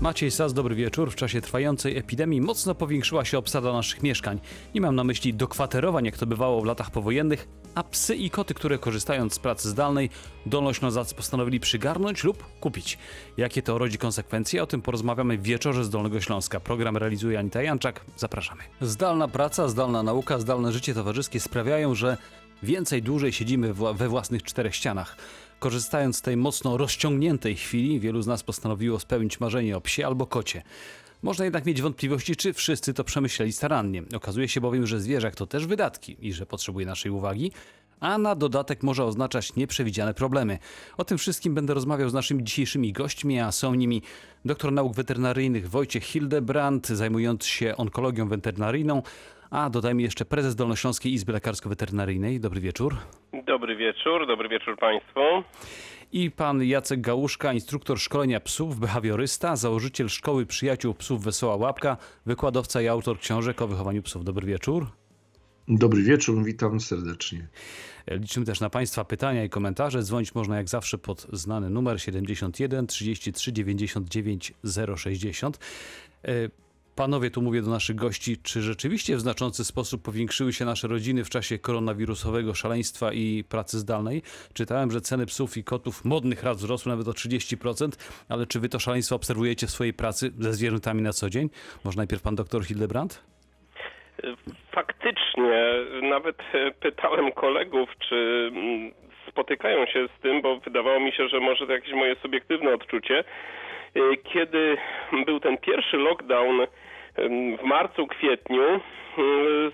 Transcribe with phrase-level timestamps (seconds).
[0.00, 1.10] Maciej Sas, dobry wieczór.
[1.10, 4.40] W czasie trwającej epidemii mocno powiększyła się obsada naszych mieszkań.
[4.74, 8.54] Nie mam na myśli dokwaterowań, jak to bywało w latach powojennych, a psy i koty,
[8.54, 10.10] które korzystając z pracy zdalnej,
[10.46, 12.98] dolnoślązacy postanowili przygarnąć lub kupić.
[13.36, 14.62] Jakie to rodzi konsekwencje?
[14.62, 16.60] O tym porozmawiamy w wieczorze z Dolnego Śląska.
[16.60, 18.04] Program realizuje Anita Janczak.
[18.16, 18.62] Zapraszamy.
[18.80, 22.16] Zdalna praca, zdalna nauka, zdalne życie towarzyskie sprawiają, że
[22.62, 25.16] więcej dłużej siedzimy we własnych czterech ścianach.
[25.58, 30.26] Korzystając z tej mocno rozciągniętej chwili, wielu z nas postanowiło spełnić marzenie o psie albo
[30.26, 30.62] kocie.
[31.22, 34.02] Można jednak mieć wątpliwości, czy wszyscy to przemyśleli starannie.
[34.16, 37.52] Okazuje się bowiem, że zwierzak to też wydatki i że potrzebuje naszej uwagi,
[38.00, 40.58] a na dodatek może oznaczać nieprzewidziane problemy.
[40.96, 44.02] O tym wszystkim będę rozmawiał z naszymi dzisiejszymi gośćmi, a są nimi
[44.44, 49.02] doktor nauk weterynaryjnych Wojciech Hildebrand, zajmujący się onkologią weterynaryjną,
[49.50, 52.40] a dodajmy jeszcze prezes Dolnośląskiej Izby Lekarsko-Weterynaryjnej.
[52.40, 52.96] Dobry wieczór.
[53.46, 55.20] Dobry wieczór, dobry wieczór Państwu.
[56.12, 62.82] I pan Jacek Gałuszka, instruktor szkolenia psów, behawiorysta, założyciel Szkoły Przyjaciół Psów Wesoła Łapka, wykładowca
[62.82, 64.24] i autor książek o wychowaniu psów.
[64.24, 64.86] Dobry wieczór.
[65.68, 67.48] Dobry wieczór, witam serdecznie.
[68.10, 70.02] Liczymy też na Państwa pytania i komentarze.
[70.02, 74.52] Dzwonić można jak zawsze pod znany numer 71 33 99
[74.96, 75.58] 060.
[76.98, 81.24] Panowie, tu mówię do naszych gości, czy rzeczywiście w znaczący sposób powiększyły się nasze rodziny
[81.24, 84.22] w czasie koronawirusowego szaleństwa i pracy zdalnej?
[84.54, 88.68] Czytałem, że ceny psów i kotów modnych raz wzrosły nawet o 30%, ale czy wy
[88.68, 91.48] to szaleństwo obserwujecie w swojej pracy ze zwierzętami na co dzień?
[91.84, 93.24] Może najpierw pan doktor Hildebrand?
[94.72, 96.36] Faktycznie, nawet
[96.80, 98.92] pytałem kolegów, czy mm,
[99.28, 103.24] spotykają się z tym, bo wydawało mi się, że może to jakieś moje subiektywne odczucie.
[104.32, 104.76] Kiedy
[105.26, 106.66] był ten pierwszy lockdown,
[107.58, 108.80] w marcu, kwietniu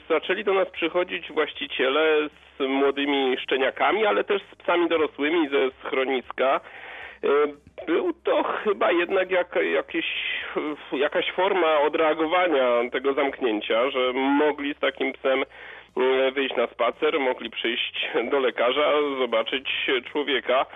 [0.08, 6.60] zaczęli do nas przychodzić właściciele z młodymi szczeniakami, ale też z psami dorosłymi ze schroniska.
[7.86, 10.06] Był to chyba jednak jak, jakieś,
[10.92, 15.44] jakaś forma odreagowania tego zamknięcia, że mogli z takim psem
[16.34, 20.66] wyjść na spacer, mogli przyjść do lekarza, zobaczyć człowieka.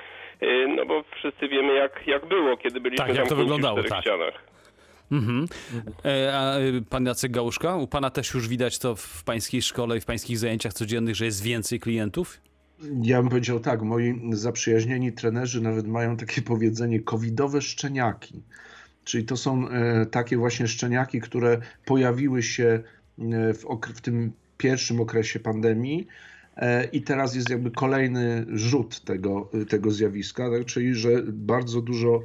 [0.76, 4.00] No bo wszyscy wiemy jak, jak było, kiedy byliśmy tak, jak to wyglądało, w tak.
[4.00, 4.48] ścianach.
[5.12, 5.48] Mhm.
[6.04, 6.56] E, a
[6.90, 10.38] pan Jacek Gałuszka, u pana też już widać to w pańskiej szkole i w pańskich
[10.38, 12.40] zajęciach codziennych, że jest więcej klientów?
[13.02, 18.42] Ja bym powiedział tak, moi zaprzyjaźnieni trenerzy nawet mają takie powiedzenie covidowe szczeniaki.
[19.04, 22.66] Czyli to są e, takie właśnie szczeniaki, które pojawiły się
[23.18, 23.64] e, w,
[23.94, 26.06] w tym pierwszym okresie pandemii
[26.92, 30.64] i teraz jest jakby kolejny rzut tego, tego zjawiska, tak?
[30.64, 32.22] czyli że bardzo dużo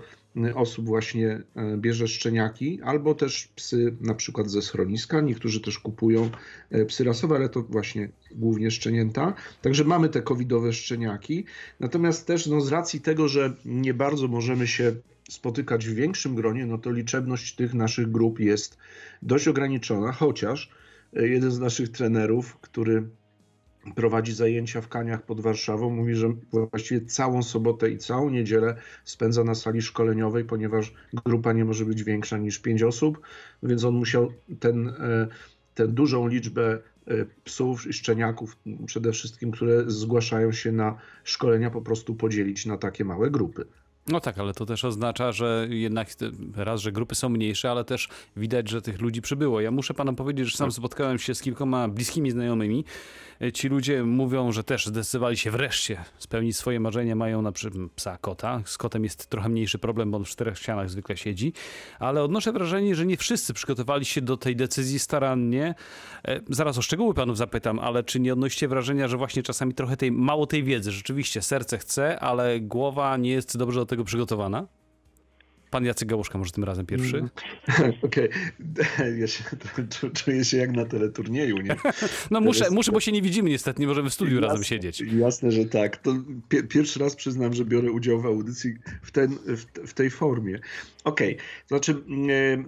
[0.56, 5.22] osób właśnie e, bierze szczeniaki, albo też psy na przykład ze schroniska.
[5.22, 6.30] Niektórzy też kupują
[6.72, 9.34] e, psy rasowe, ale to właśnie głównie szczenięta.
[9.62, 11.46] Także mamy te covidowe szczeniaki.
[11.80, 14.96] Natomiast też no, z racji tego, że nie bardzo możemy się
[15.30, 18.78] spotykać w większym gronie, no to liczebność tych naszych grup jest
[19.22, 20.70] dość ograniczona, chociaż
[21.14, 23.04] jeden z naszych trenerów, który
[23.96, 25.90] prowadzi zajęcia w Kaniach pod Warszawą.
[25.90, 30.94] Mówi, że właściwie całą sobotę i całą niedzielę spędza na sali szkoleniowej, ponieważ
[31.26, 33.22] grupa nie może być większa niż pięć osób,
[33.64, 35.28] więc on musiał ten, e,
[35.76, 41.82] tę dużą liczbę e, psów i szczeniaków, przede wszystkim, które zgłaszają się na szkolenia, po
[41.82, 43.66] prostu podzielić na takie małe grupy.
[44.08, 46.08] No tak, ale to też oznacza, że jednak
[46.56, 49.62] raz, że grupy są mniejsze, ale też widać, że tych ludzi przybyło.
[49.62, 50.76] Ja muszę panom powiedzieć, że sam tak.
[50.76, 52.86] spotkałem się z kilkoma bliskimi znajomymi.
[53.42, 57.16] E, ci ludzie mówią, że też zdecydowali się wreszcie spełnić swoje marzenia.
[57.16, 58.62] Mają na przykład psa, kota.
[58.66, 61.54] Z kotem jest trochę mniejszy problem, bo on w czterech ścianach zwykle siedzi.
[62.00, 65.76] Ale odnoszę wrażenie, że nie wszyscy przygotowali się do tej decyzji starannie.
[66.28, 69.98] E, zaraz o szczegóły panów zapytam, ale czy nie odnosicie wrażenia, że właśnie czasami trochę
[69.98, 70.92] tej, mało tej wiedzy?
[70.92, 74.68] Rzeczywiście serce chce, ale głowa nie jest dobrze do tego przygotowana?
[75.74, 77.18] Pan Jacek Gałuszka może tym razem pierwszy.
[77.18, 77.30] Mm.
[78.02, 78.30] Okej,
[78.92, 79.18] okay.
[79.22, 79.44] ja się,
[80.14, 81.76] czuję się jak na teleturnieju, nie?
[82.32, 85.02] No muszę, muszę, bo się nie widzimy niestety, nie możemy w studiu jasne, razem siedzieć.
[85.02, 85.98] Jasne, że tak.
[85.98, 86.16] To
[86.70, 90.60] pierwszy raz przyznam, że biorę udział w audycji w, ten, w, w tej formie.
[91.04, 91.46] Okej, okay.
[91.68, 92.64] znaczy e,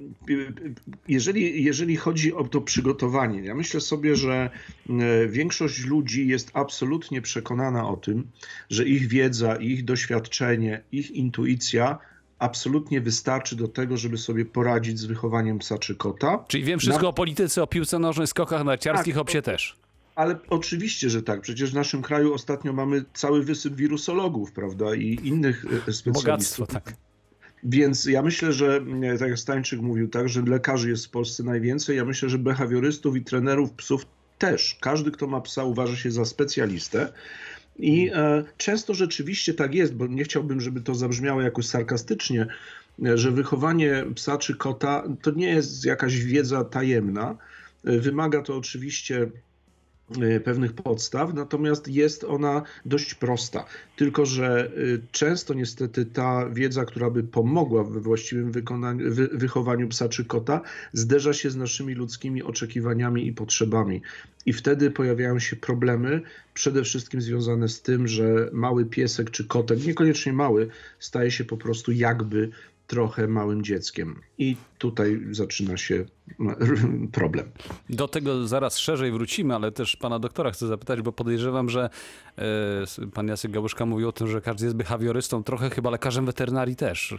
[1.08, 4.50] jeżeli, jeżeli chodzi o to przygotowanie, ja myślę sobie, że
[4.90, 8.28] e, większość ludzi jest absolutnie przekonana o tym,
[8.70, 11.98] że ich wiedza, ich doświadczenie, ich intuicja
[12.40, 16.46] absolutnie wystarczy do tego, żeby sobie poradzić z wychowaniem psa czy kota.
[16.48, 17.10] Czyli wiem wszystko Na...
[17.10, 19.76] o polityce, o piłce nożnej, skokach narciarskich, tak, o psie też.
[20.16, 21.42] Ale oczywiście, że tak.
[21.42, 26.14] Przecież w naszym kraju ostatnio mamy cały wysyp wirusologów, prawda, i innych e, specjalistów.
[26.14, 26.94] Bogactwo, tak.
[27.64, 31.44] Więc ja myślę, że e, tak jak Stańczyk mówił, tak, że lekarzy jest w Polsce
[31.44, 31.98] najwięcej.
[31.98, 34.06] Ja myślę, że behawiorystów i trenerów psów
[34.38, 34.78] też.
[34.82, 37.14] Każdy, kto ma psa, uważa się za specjalistę.
[37.80, 42.48] I e, często rzeczywiście tak jest, bo nie chciałbym, żeby to zabrzmiało jakoś sarkastycznie,
[43.06, 47.38] e, że wychowanie psa czy kota to nie jest jakaś wiedza tajemna.
[47.86, 49.30] E, wymaga to oczywiście
[50.44, 53.66] pewnych podstaw, natomiast jest ona dość prosta.
[53.96, 59.88] Tylko, że y, często niestety ta wiedza, która by pomogła we właściwym wykonaniu, wy, wychowaniu
[59.88, 60.62] psa czy kota,
[60.94, 64.02] zderza się z naszymi ludzkimi oczekiwaniami i potrzebami.
[64.46, 66.22] I wtedy pojawiają się problemy,
[66.54, 70.68] przede wszystkim związane z tym, że mały piesek czy kotek, niekoniecznie mały,
[71.00, 72.50] staje się po prostu jakby
[72.88, 74.22] trochę małym dzieckiem.
[74.38, 76.06] I tutaj zaczyna się
[77.12, 77.52] problem.
[77.90, 81.90] Do tego zaraz szerzej wrócimy, ale też pana doktora chcę zapytać, bo podejrzewam, że
[82.38, 86.76] e, pan Jacek Gałuszka mówił o tym, że każdy jest behawiorystą, trochę chyba lekarzem weterynarii
[86.76, 87.16] też.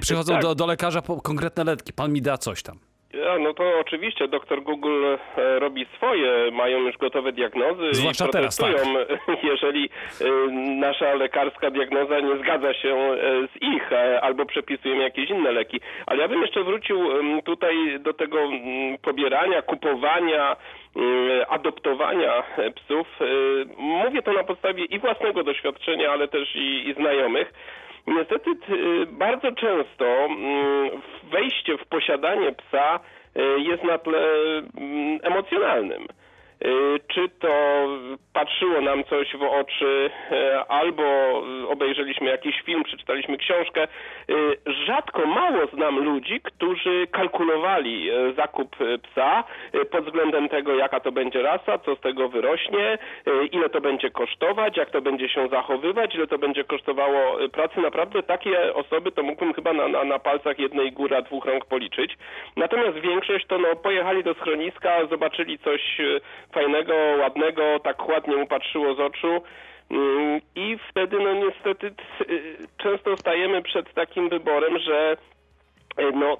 [0.00, 0.42] Przychodzą Tak.
[0.42, 2.78] do, do lekarza po konkretne letki, pan mi da coś tam.
[3.14, 5.04] Ja, no to oczywiście doktor Google
[5.36, 8.98] e, robi swoje, mają już gotowe diagnozy Zwłaszcza i teraz, protestują,
[9.52, 9.90] jeżeli
[10.20, 13.16] e, nasza lekarska diagnoza nie zgadza się e,
[13.46, 13.90] z ich,
[14.20, 15.80] albo przepisują jakieś inne leki.
[16.06, 16.98] Ale ja bym jeszcze wrócił
[17.44, 18.38] tutaj do tego
[19.02, 20.56] pobierania, kupowania,
[21.48, 22.42] adoptowania
[22.74, 23.06] psów.
[23.76, 27.52] Mówię to na podstawie i własnego doświadczenia, ale też i, i znajomych.
[28.06, 30.90] Niestety t- bardzo często mm,
[31.30, 33.00] wejście w posiadanie psa
[33.36, 34.18] y, jest na tle
[34.76, 36.06] mm, emocjonalnym.
[36.64, 37.48] Y, Czy to
[38.32, 41.02] patrzyło nam coś w oczy, y, albo
[41.68, 43.88] obejrzeliśmy jakiś film, przeczytaliśmy książkę.
[44.30, 49.44] Y, Rzadko mało znam ludzi, którzy kalkulowali zakup psa
[49.90, 52.98] pod względem tego, jaka to będzie rasa, co z tego wyrośnie,
[53.52, 57.80] ile to będzie kosztować, jak to będzie się zachowywać, ile to będzie kosztowało pracy.
[57.80, 62.16] Naprawdę takie osoby to mógłbym chyba na, na, na palcach jednej góra, dwóch rąk policzyć.
[62.56, 66.00] Natomiast większość to no, pojechali do schroniska, zobaczyli coś
[66.54, 69.42] fajnego, ładnego, tak ładnie mu patrzyło z oczu.
[69.90, 71.94] Mm, I wtedy, no niestety,
[72.82, 75.16] często stajemy przed takim wyborem, że
[76.00, 76.36] y, no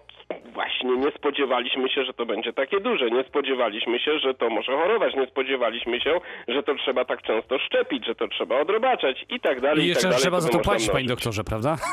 [0.54, 3.10] właśnie nie spodziewaliśmy się, że to będzie takie duże.
[3.10, 5.14] Nie spodziewaliśmy się, że to może chorować.
[5.14, 9.60] Nie spodziewaliśmy się, że to trzeba tak często szczepić, że to trzeba odrobaczać i tak
[9.60, 9.82] dalej.
[9.82, 10.22] I i jeszcze tak dalej.
[10.22, 11.76] trzeba za to by można płacić, panie doktorze, prawda?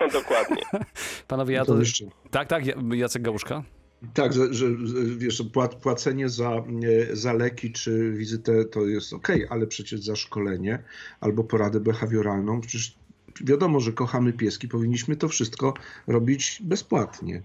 [0.00, 0.62] No dokładnie.
[1.28, 1.78] Panowie, ja To to...
[2.30, 3.62] Tak, tak, Ja- Jacek Gałuszka.
[4.14, 4.66] Tak, że, że
[5.16, 10.16] wiesz, pła- płacenie za, e, za leki czy wizytę to jest ok, ale przecież za
[10.16, 10.82] szkolenie
[11.20, 12.94] albo poradę behawioralną, przecież
[13.40, 15.74] wiadomo, że kochamy pieski, powinniśmy to wszystko
[16.06, 17.42] robić bezpłatnie.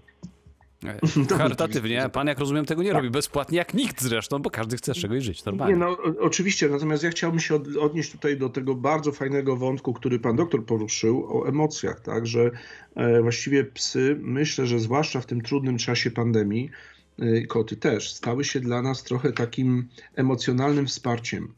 [1.38, 2.08] Charytatywnie.
[2.12, 5.24] Pan, jak rozumiem, tego nie robi bezpłatnie, jak nikt zresztą, bo każdy chce z czegoś
[5.24, 5.74] żyć, normalnie.
[5.74, 9.92] Nie, no oczywiście, natomiast ja chciałbym się od, odnieść tutaj do tego bardzo fajnego wątku,
[9.92, 12.50] który pan doktor poruszył o emocjach, tak, że
[12.94, 16.70] e, właściwie psy, myślę, że zwłaszcza w tym trudnym czasie pandemii,
[17.18, 21.52] e, koty też, stały się dla nas trochę takim emocjonalnym wsparciem.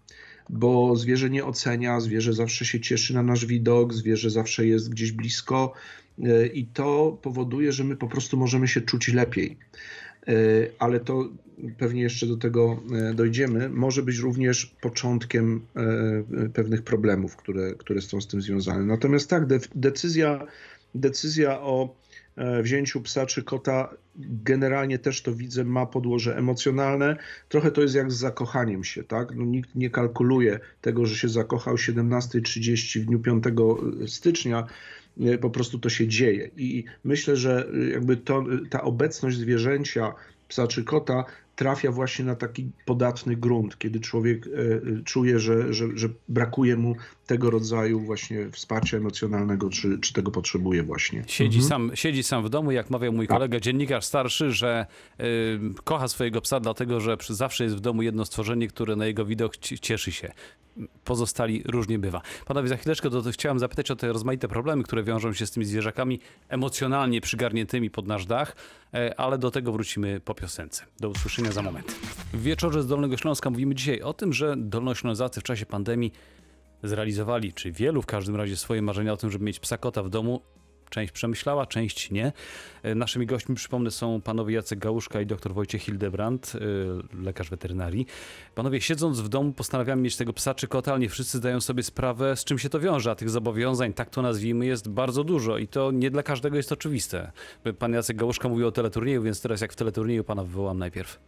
[0.50, 5.12] Bo zwierzę nie ocenia, zwierzę zawsze się cieszy na nasz widok, zwierzę zawsze jest gdzieś
[5.12, 5.72] blisko
[6.54, 9.56] i to powoduje, że my po prostu możemy się czuć lepiej.
[10.28, 10.32] E,
[10.78, 11.28] ale to
[11.78, 18.00] pewnie jeszcze do tego e, dojdziemy, może być również początkiem e, pewnych problemów, które, które
[18.00, 18.84] są z tym związane.
[18.84, 20.46] Natomiast tak, de- decyzja,
[20.94, 21.96] decyzja o
[22.36, 27.16] e, wzięciu psa czy kota, generalnie też to widzę, ma podłoże emocjonalne.
[27.48, 29.34] Trochę to jest jak z zakochaniem się, tak?
[29.34, 33.44] No, nikt nie kalkuluje tego, że się zakochał 17.30 w dniu 5
[34.06, 34.64] stycznia, e,
[35.40, 36.50] po prostu to się dzieje.
[36.56, 40.14] I myślę, że e, jakby to, ta obecność zwierzęcia,
[40.48, 41.24] psa czy kota,
[41.56, 46.76] trafia właśnie na taki podatny grunt, kiedy człowiek e, e, czuje, że, że, że brakuje
[46.76, 46.96] mu
[47.26, 51.24] tego rodzaju właśnie wsparcia emocjonalnego, czy, czy tego potrzebuje właśnie.
[51.26, 54.86] Siedzi, sam, siedzi sam w domu, jak mawiał mój kolega, dziennikarz starszy, że
[55.20, 55.24] y,
[55.84, 59.56] kocha swojego psa, dlatego że zawsze jest w domu jedno stworzenie, które na jego widok
[59.56, 60.32] ci- cieszy się.
[61.04, 62.20] Pozostali różnie bywa.
[62.46, 65.66] Panowie, za chwileczkę do, chciałem zapytać o te rozmaite problemy, które wiążą się z tymi
[65.66, 68.56] zwierzakami emocjonalnie przygarniętymi pod nasz dach,
[68.94, 70.84] e, ale do tego wrócimy po piosence.
[71.00, 71.92] Do usłyszenia za moment.
[72.32, 76.12] W wieczorze z Dolnego Śląska mówimy dzisiaj o tym, że Dolnoślązacy w czasie pandemii
[76.82, 80.08] zrealizowali, czy wielu w każdym razie, swoje marzenia o tym, żeby mieć psa kota w
[80.08, 80.40] domu.
[80.94, 82.32] Część przemyślała, część nie.
[82.82, 86.58] E, Naszymi gośćmi, przypomnę, są panowie Jacek Gałuszka i dr Wojciech Hildebrand, e,
[87.22, 88.06] lekarz weterynarii.
[88.54, 91.82] Panowie, siedząc w domu, postanawiamy mieć tego psa czy kota, ale nie wszyscy zdają sobie
[91.82, 95.58] sprawę, z czym się to wiąże, a tych zobowiązań, tak to nazwijmy, jest bardzo dużo
[95.58, 97.32] i to nie dla każdego jest oczywiste.
[97.78, 101.18] Pan Jacek Gałuszka mówił o teleturnieju, więc teraz jak w teleturnieju pana wywołam najpierw.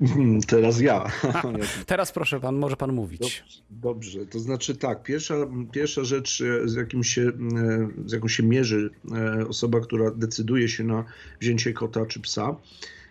[0.46, 1.06] Teraz ja.
[1.86, 3.20] Teraz proszę pan, może pan mówić.
[3.20, 5.34] Dobrze, dobrze, to znaczy tak, pierwsza,
[5.72, 10.68] pierwsza rzecz, e, z, jakim się, e, z jaką się mierzy e, osoba, która decyduje
[10.68, 11.04] się na
[11.40, 12.56] wzięcie kota czy psa,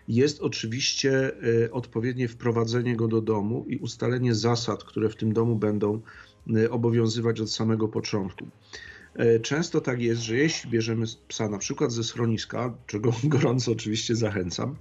[0.08, 1.32] jest oczywiście
[1.72, 6.00] odpowiednie wprowadzenie go do domu i ustalenie zasad, które w tym domu będą
[6.70, 8.46] obowiązywać od samego początku.
[9.42, 14.76] Często tak jest, że jeśli bierzemy psa na przykład ze schroniska, czego gorąco oczywiście zachęcam,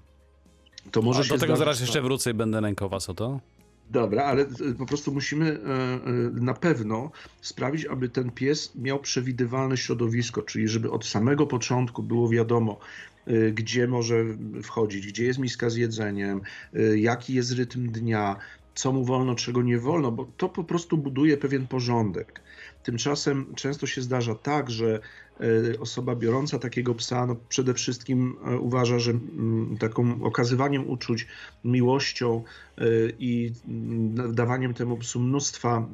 [0.92, 3.10] to może A się do tego zdarzyć zaraz to- jeszcze wrócę i będę nękał was
[3.10, 3.40] o to.
[3.92, 7.12] Dobra, ale e, po prostu musimy e, e, na pewno
[7.42, 12.80] sprawić, aby ten pies miał przewidywalne środowisko, czyli żeby od samego początku było wiadomo,
[13.54, 14.16] gdzie może
[14.64, 16.42] wchodzić, gdzie jest miska z jedzeniem,
[16.96, 18.36] jaki jest rytm dnia,
[18.76, 22.42] co mu wolno, czego nie wolno, bo to po prostu buduje pewien porządek.
[22.86, 25.00] Tymczasem często się zdarza tak, że
[25.40, 31.28] e, osoba biorąca takiego psa no przede wszystkim e, uważa, że mm, taką okazywaniem uczuć,
[31.64, 32.44] miłością
[32.78, 32.84] e,
[33.20, 35.88] i mm, dawaniem temu psu mnóstwa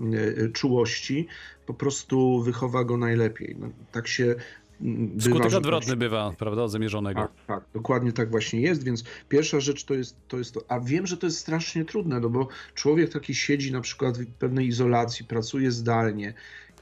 [0.53, 1.27] czułości
[1.65, 3.55] po prostu wychowa go najlepiej.
[3.59, 4.35] No, tak się
[4.81, 7.21] mm, bywa, Skutek odwrotny bywa, prawda, od zamierzonego.
[7.21, 10.61] tak, tak, dokładnie tak właśnie jest, więc pierwsza rzecz to jest, to jest to.
[10.67, 14.33] A wiem, że to jest strasznie trudne, no bo człowiek taki siedzi na przykład w
[14.33, 16.33] pewnej izolacji, pracuje zdalnie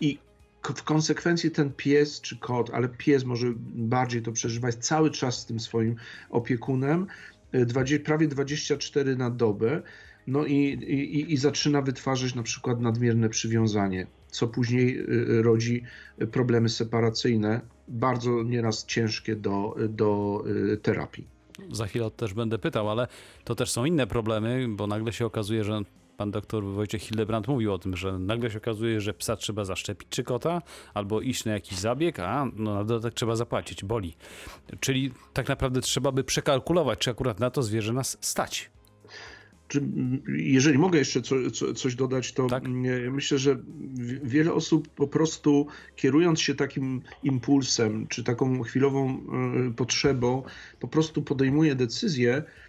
[0.01, 0.17] i
[0.63, 5.45] w konsekwencji ten pies czy kot, ale pies może bardziej to przeżywać cały czas z
[5.45, 5.95] tym swoim
[6.29, 7.07] opiekunem,
[7.55, 9.81] y, 20, prawie 24 na dobę,
[10.27, 15.83] no i, i, i zaczyna wytwarzać na przykład nadmierne przywiązanie, co później y, rodzi
[16.31, 20.43] problemy separacyjne, bardzo nieraz ciężkie do, do
[20.81, 21.27] terapii.
[21.71, 23.07] Za chwilę też będę pytał, ale
[23.43, 25.81] to też są inne problemy, bo nagle się okazuje, że
[26.19, 30.09] pan doktor Wojciech Hildebrand mówił o tym, że nagle się okazuje, że psa trzeba zaszczepić
[30.09, 30.61] czy kota,
[30.93, 34.15] albo iść na jakiś zabieg, a no na dodatek trzeba zapłacić, boli.
[34.79, 38.69] Czyli tak naprawdę trzeba by przekalkulować, czy akurat na to zwierzę nas stać.
[39.67, 39.81] Czy,
[40.37, 42.63] jeżeli mogę jeszcze co, co, coś dodać, to Tak.
[43.11, 43.55] myślę, że
[43.93, 49.21] wi- wiele osób po prostu kierując się takim impulsem, czy taką chwilową
[49.69, 50.43] y, potrzebą,
[50.79, 52.68] po prostu podejmuje decyzję y,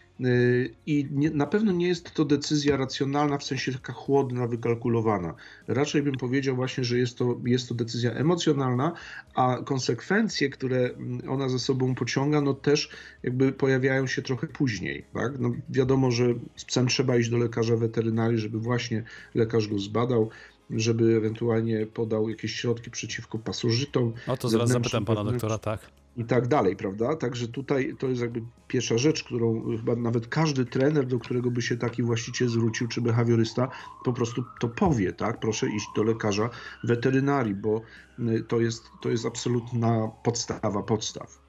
[0.86, 5.34] i nie, na pewno nie jest to decyzja racjonalna, w sensie taka chłodna, wykalkulowana.
[5.68, 8.92] Raczej bym powiedział właśnie, że jest to, jest to decyzja emocjonalna,
[9.34, 12.90] a konsekwencje, które mm, ona ze sobą pociąga, no też
[13.22, 15.04] jakby pojawiają się trochę później.
[15.14, 15.38] Tak?
[15.38, 19.02] No wiadomo, że z psem trzeba iść do lekarza weterynarii, żeby właśnie
[19.34, 20.30] lekarz go zbadał,
[20.70, 26.00] żeby ewentualnie podał jakieś środki przeciwko pasożytom O to zaraz zapytam pana doktora, tak.
[26.17, 27.17] I tak dalej, prawda?
[27.17, 31.62] Także tutaj to jest jakby pierwsza rzecz, którą chyba nawet każdy trener, do którego by
[31.62, 33.69] się taki właściciel zwrócił, czy behawiorysta,
[34.05, 35.40] po prostu to powie, tak?
[35.40, 36.50] Proszę iść do lekarza
[36.85, 37.81] weterynarii, bo
[38.19, 41.40] y, to jest, to jest absolutna podstawa podstaw.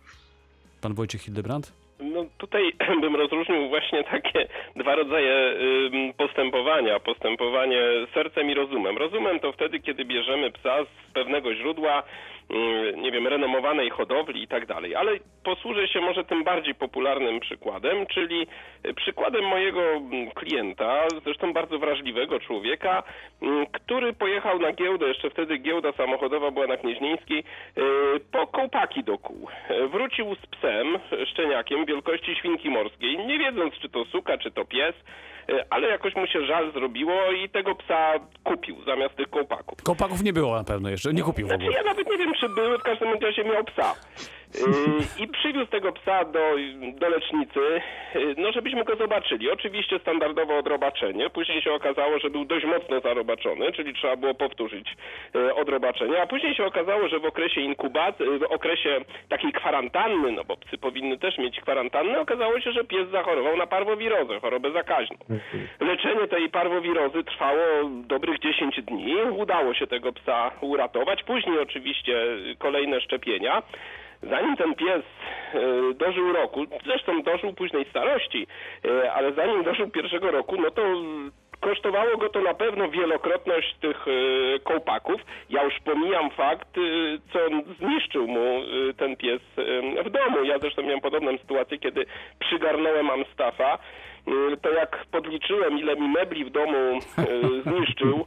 [0.82, 1.82] Pan Wojciech Hildebrand?
[2.00, 5.53] No tutaj bym rozróżnił właśnie takie dwa rodzaje
[6.18, 7.00] postępowania.
[7.00, 7.82] Postępowanie
[8.13, 8.98] sercem i rozumem.
[8.98, 12.03] Rozumem to wtedy, kiedy bierzemy psa z pewnego źródła,
[12.98, 14.96] nie wiem, renomowanej hodowli i tak dalej.
[14.96, 15.12] Ale
[15.43, 18.48] posłużę się może tym bardziej popularnym przykładem, czyli
[18.86, 23.03] y, przykładem mojego mm, klienta, zresztą bardzo wrażliwego człowieka,
[23.43, 27.81] ym, który pojechał na giełdę, jeszcze wtedy giełda samochodowa była na Gnieźnieńskiej, y,
[28.31, 29.48] po kołpaki do kół.
[29.70, 34.65] Y, Wrócił z psem, szczeniakiem wielkości świnki morskiej, nie wiedząc czy to suka, czy to
[34.65, 34.96] pies,
[35.70, 39.84] ale jakoś mu się żal zrobiło i tego psa kupił zamiast tych kołpaków.
[39.84, 41.77] Kołpaków nie było na pewno jeszcze, nie kupił w Znaczy ogóle.
[41.77, 43.96] ja nawet nie wiem, czy były, w każdym razie miał psa.
[44.55, 46.55] Yy, I przywiózł tego psa do,
[46.93, 47.60] do lecznicy,
[48.15, 49.51] yy, no żebyśmy go zobaczyli.
[49.51, 51.29] Oczywiście standardowo odrobaczenie.
[51.29, 54.96] Później się okazało, że był dość mocno zarobaczony, czyli trzeba było powtórzyć
[55.34, 56.22] yy, odrobaczenie.
[56.22, 60.77] A później się okazało, że w okresie inkubacji, w okresie takiej kwarantanny, no bo psy
[60.77, 65.17] powinny też mieć kwarantannę, okazało się, że pies zachorował na parwowirozę, chorobę zakaźną.
[65.79, 67.62] Leczenie tej parwowirozy trwało
[68.05, 69.15] dobrych 10 dni.
[69.15, 71.24] Udało się tego psa uratować.
[71.24, 72.25] Później oczywiście
[72.60, 73.62] kolejne szczepienia.
[74.23, 75.03] Zanim ten pies
[75.53, 78.47] e, dożył roku, zresztą dożył późnej starości,
[78.85, 80.81] e, ale zanim dożył pierwszego roku, no to
[81.59, 84.11] kosztowało go to na pewno wielokrotność tych e,
[84.59, 85.21] kołpaków.
[85.49, 86.67] Ja już pomijam fakt,
[87.33, 87.39] co
[87.79, 88.61] zniszczył mu
[88.97, 89.41] ten pies
[90.05, 90.43] w domu.
[90.43, 92.05] Ja zresztą miałem podobną sytuację, kiedy
[92.39, 93.77] przygarnąłem Amstafa.
[94.27, 97.25] E, To jak podliczyłem, ile mi mebli w domu e,
[97.65, 98.25] zniszczył,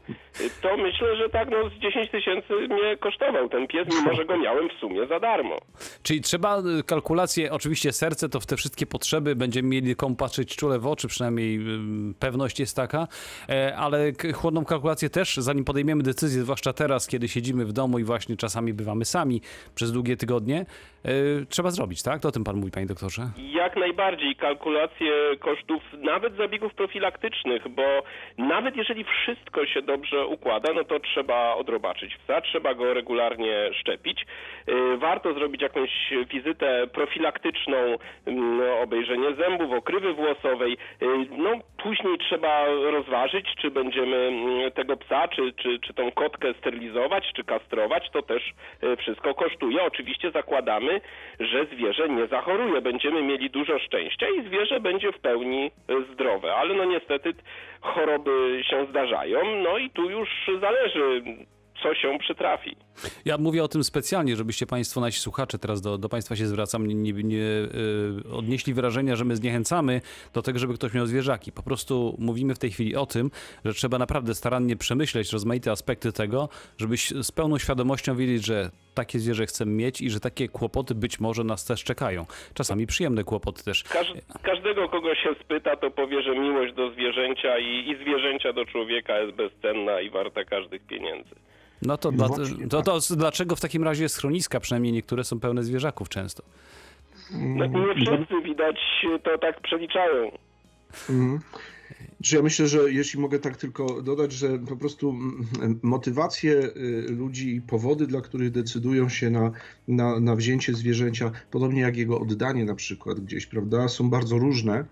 [0.63, 4.39] to myślę, że tak no z 10 tysięcy mnie kosztował ten pies, mimo że go
[4.39, 5.59] miałem w sumie za darmo.
[6.03, 10.57] Czyli trzeba y, kalkulację, oczywiście serce to w te wszystkie potrzeby, będziemy mieli komu patrzeć
[10.57, 13.07] czule w oczy, przynajmniej y, pewność jest taka,
[13.49, 18.05] e, ale chłodną kalkulację też, zanim podejmiemy decyzję, zwłaszcza teraz, kiedy siedzimy w domu i
[18.05, 19.41] właśnie czasami bywamy sami
[19.75, 20.67] przez długie tygodnie,
[21.05, 21.11] e,
[21.49, 22.21] trzeba zrobić, tak?
[22.21, 23.23] To o tym pan mówi, panie doktorze.
[23.53, 27.83] Jak najbardziej kalkulacje kosztów nawet zabiegów profilaktycznych, bo
[28.39, 34.27] nawet jeżeli wszystko się dobrze układa, no to trzeba odrobaczyć psa, trzeba go regularnie szczepić.
[34.69, 35.91] Y, Warto zrobić jakąś
[36.33, 37.77] wizytę profilaktyczną,
[38.27, 40.73] no, obejrzenie zębów, okrywy włosowej.
[41.03, 41.51] Y, No,
[41.83, 47.45] później trzeba rozważyć, czy będziemy mm, tego psa, czy, czy, czy tą kotkę sterylizować, czy
[47.45, 48.11] kastrować.
[48.11, 48.43] To też
[48.83, 49.83] y, wszystko kosztuje.
[49.83, 51.01] Oczywiście zakładamy,
[51.41, 52.81] że zwierzę nie zachoruje.
[52.81, 55.71] Będziemy mieli dużo szczęścia i zwierzę będzie w pełni
[56.13, 56.55] zdrowe.
[56.55, 57.35] Ale no niestety
[57.81, 59.57] choroby się zdarzają.
[59.57, 60.29] No i tu już
[60.61, 61.23] zależy,
[61.83, 62.77] co się przytrafi.
[63.25, 66.87] Ja mówię o tym specjalnie, żebyście Państwo, nasi słuchacze, teraz do, do Państwa się zwracam,
[66.87, 70.01] nie, nie, nie y, odnieśli wrażenia, że my zniechęcamy
[70.35, 71.53] do tego, żeby ktoś miał zwierzaki.
[71.53, 73.31] Po prostu mówimy w tej chwili o tym,
[73.65, 79.19] że trzeba naprawdę starannie przemyśleć rozmaite aspekty tego, żebyś z pełną świadomością wiedzieć, że takie
[79.19, 82.27] zwierzę chcemy mieć i że takie kłopoty być może nas też czekają.
[82.55, 83.85] Czasami przyjemne kłopoty też.
[83.85, 84.13] Każ,
[84.43, 89.19] każdego, kogo się spyta, to powie, że miłość do zwierzęcia i, i zwierzęcia do człowieka
[89.19, 91.35] jest bezcenna i warta każdych pieniędzy.
[91.85, 92.85] No to, No dla, właśnie, to, tak.
[93.09, 96.43] to dlaczego w takim razie schroniska, przynajmniej niektóre są pełne zwierzaków często?
[97.33, 98.77] No, nie wszyscy widać
[99.25, 100.31] to tak przeliczają.
[101.11, 101.41] Mhm.
[102.23, 105.15] Czy ja myślę, że jeśli mogę tak tylko dodać, że po prostu
[105.83, 109.51] motywacje y, ludzi i powody, dla których decydują się na,
[109.89, 114.85] na, na wzięcie zwierzęcia, podobnie jak jego oddanie na przykład gdzieś, prawda, są bardzo różne.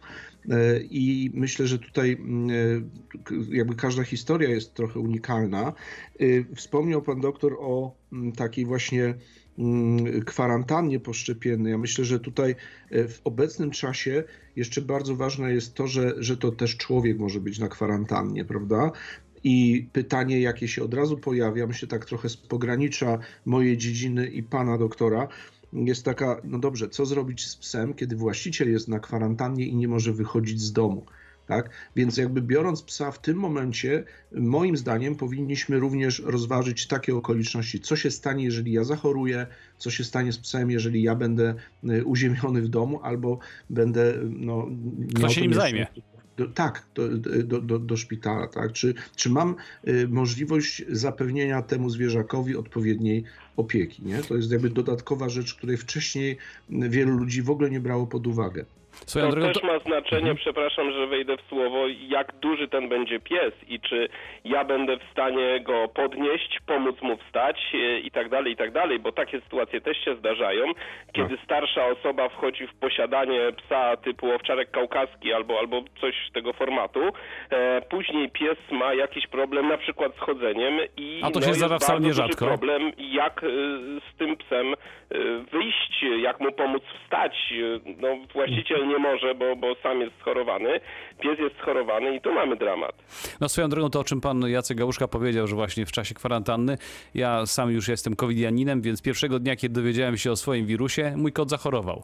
[0.47, 2.18] Y, I myślę, że tutaj
[3.30, 5.73] y, jakby każda historia jest trochę unikalna.
[6.21, 7.94] Y, Wspomniał pan doktor o
[8.37, 9.14] takiej właśnie
[10.26, 11.71] kwarantannie poszczepiennej.
[11.71, 12.54] Ja myślę, że tutaj
[12.90, 14.25] e, w obecnym czasie
[14.56, 18.90] jeszcze bardzo ważne jest to, że, że to też człowiek może być na kwarantannie, prawda?
[19.44, 24.42] I pytanie, jakie się od razu pojawia, myślę tak trochę z pogranicza mojej dziedziny i
[24.42, 25.28] pana doktora,
[25.73, 29.88] jest taka, no dobrze, co zrobić z psem, kiedy właściciel jest na kwarantannie i nie
[29.88, 31.06] może wychodzić z domu?
[31.47, 31.71] Tak?
[31.97, 37.97] Więc jakby biorąc psa w tym momencie, moim zdaniem powinniśmy również rozważyć takie okoliczności, co
[37.97, 39.47] się stanie, jeżeli ja zachoruję,
[39.79, 43.39] co się stanie z psem, jeżeli ja będę y, uziemiony w domu albo
[43.71, 44.69] będę no,
[45.15, 45.87] Kto się nim zajmie?
[46.37, 47.09] Do, tak, do,
[47.45, 48.73] do, do, do szpitala, tak?
[48.73, 49.57] Czy, czy mam
[49.89, 53.25] y, możliwość zapewnienia temu zwierzakowi odpowiedniej
[53.57, 54.23] opieki, nie?
[54.23, 56.39] To jest jakby dodatkowa rzecz, której wcześniej
[56.71, 58.65] wielu ludzi w ogóle nie brało pod uwagę.
[58.93, 63.21] Swoją To drogą, też ma znaczenie, przepraszam, że wejdę w słowo, jak duży ten będzie
[63.21, 64.09] pies i czy
[64.45, 68.73] ja będę w stanie go podnieść, pomóc mu wstać e, i tak dalej, i tak
[68.73, 70.65] dalej, bo takie sytuacje też się zdarzają,
[71.13, 77.00] kiedy starsza osoba wchodzi w posiadanie psa typu owczarek kaukaski albo, albo coś tego formatu,
[77.50, 81.49] e, później pies ma jakiś problem na przykład z chodzeniem i A to no, się
[81.49, 82.47] jest zdarza wcale bardzo duży nierzadko.
[82.47, 83.47] problem, jak e,
[84.13, 84.76] z tym psem e,
[85.52, 87.52] wyjść, jak mu pomóc wstać.
[88.00, 90.80] No, właściciel nie może, bo, bo sam jest schorowany,
[91.21, 92.92] pies jest schorowany i tu mamy dramat.
[93.40, 96.78] no swoją drogą to, o czym pan Jacek Gałuszka powiedział, że właśnie w czasie kwarantanny,
[97.14, 101.32] ja sam już jestem covidianinem, więc pierwszego dnia, kiedy dowiedziałem się o swoim wirusie, mój
[101.32, 102.02] kot zachorował.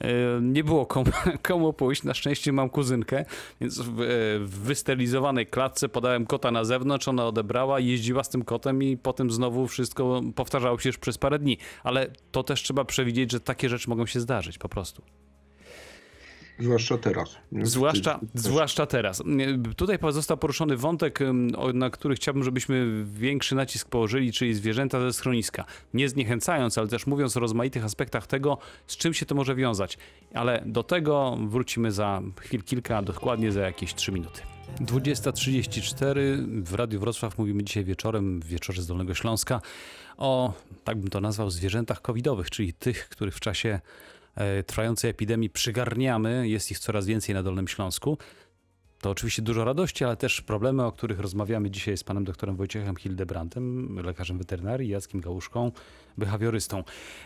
[0.00, 0.08] E,
[0.42, 1.10] Nie było komu,
[1.48, 2.02] komu pójść.
[2.02, 3.24] Na szczęście mam kuzynkę,
[3.60, 4.04] więc w, e,
[4.38, 9.30] w wysterylizowanej klatce podałem kota na zewnątrz, ona odebrała, jeździła z tym kotem i potem
[9.30, 11.58] znowu wszystko powtarzało się już przez parę dni.
[11.84, 15.02] Ale to też trzeba przewidzieć, że takie rzeczy mogą się zdarzyć po prostu.
[16.58, 17.36] Zwłaszcza teraz.
[17.62, 19.22] Zwłaszcza, zwłaszcza teraz.
[19.76, 21.18] Tutaj został poruszony wątek,
[21.74, 25.64] na który chciałbym, żebyśmy większy nacisk położyli, czyli zwierzęta ze schroniska.
[25.94, 29.98] Nie zniechęcając, ale też mówiąc o rozmaitych aspektach tego, z czym się to może wiązać.
[30.34, 34.40] Ale do tego wrócimy za chwil kilka, dokładnie za jakieś 3 minuty.
[34.80, 39.60] 20.34 w Radiu Wrocław mówimy dzisiaj wieczorem, w wieczorze z Dolnego Śląska,
[40.16, 40.52] o,
[40.84, 43.80] tak bym to nazwał, zwierzętach covidowych, czyli tych, których w czasie
[44.66, 46.48] trwającej epidemii przygarniamy.
[46.48, 48.18] Jest ich coraz więcej na Dolnym Śląsku.
[49.00, 52.96] To oczywiście dużo radości, ale też problemy, o których rozmawiamy dzisiaj z panem doktorem Wojciechem
[52.96, 55.72] Hildebrandtem, lekarzem weterynarii, Jackiem Gałuszką,
[56.18, 56.84] behawiorystą.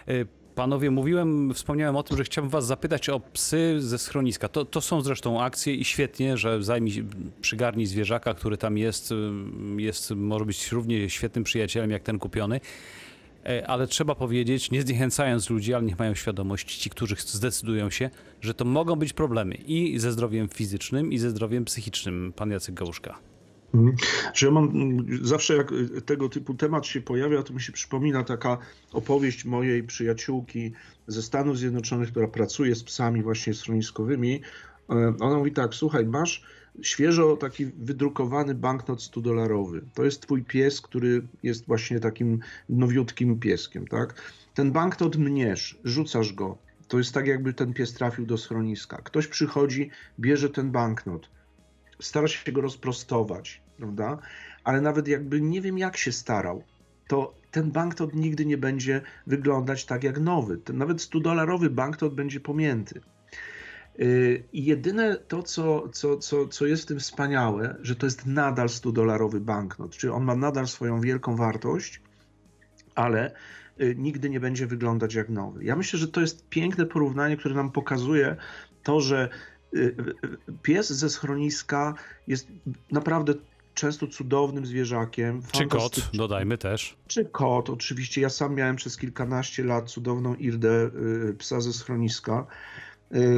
[0.08, 4.48] E, Panowie, mówiłem, wspomniałem o tym, że chciałbym was zapytać o psy ze schroniska.
[4.48, 7.04] To, to są zresztą akcje i świetnie, że zajmij,
[7.40, 12.60] przygarnij zwierzaka, który tam jest, ym, jest, może być równie świetnym przyjacielem jak ten kupiony.
[13.46, 18.10] E, Ale trzeba powiedzieć, nie zniechęcając ludzi, ale niech mają świadomość ci, którzy zdecydują się,
[18.40, 22.32] że to mogą być problemy i ze zdrowiem fizycznym, i ze zdrowiem psychicznym.
[22.36, 23.18] Pan Jacek Gałuszka.
[23.74, 23.96] Mhm.
[24.34, 24.72] Że ja mam
[25.22, 28.58] zawsze jak y, tego typu temat się pojawia, to mi się przypomina taka
[28.92, 30.72] opowieść mojej przyjaciółki
[31.06, 34.40] ze Stanów Zjednoczonych, która pracuje z psami właśnie schroniskowymi.
[34.90, 36.42] E, Ona mówi tak, słuchaj, masz
[36.82, 39.80] świeżo taki wydrukowany banknot 100-dolarowy.
[39.94, 44.14] To jest twój pies, który jest właśnie takim nowiutkim pieskiem, tak?
[44.54, 46.58] Ten banknot mniesz, rzucasz go.
[46.88, 48.96] To jest tak, jakby ten pies trafił do schroniska.
[48.96, 51.30] Ktoś przychodzi, bierze ten banknot,
[52.00, 54.18] stara się go rozprostować, prawda?
[54.64, 56.62] ale nawet jakby nie wiem jak się starał,
[57.08, 60.58] to ten banknot nigdy nie będzie wyglądać tak jak nowy.
[60.58, 63.00] Ten nawet 100-dolarowy banknot będzie pomięty.
[63.98, 68.26] Yy, I jedyne to, co, co, co, co jest w tym wspaniałe, że to jest
[68.26, 72.00] nadal 100-dolarowy banknot, czyli on ma nadal swoją wielką wartość,
[72.94, 73.34] ale
[73.80, 75.64] y, nigdy nie będzie wyglądać jak nowy.
[75.64, 78.36] Ja myślę, że to jest piękne porównanie, które nam pokazuje
[78.82, 79.28] to, że
[79.74, 79.94] y, y,
[80.62, 81.94] pies ze schroniska
[82.26, 82.48] jest
[82.90, 83.34] naprawdę
[83.74, 85.42] często cudownym zwierzakiem.
[85.52, 86.96] Czy kot, dodajmy też.
[87.06, 88.20] Czy kot, oczywiście.
[88.20, 90.90] Ja sam miałem przez kilkanaście lat cudowną Irdę,
[91.30, 92.91] y, psa ze schroniska, y,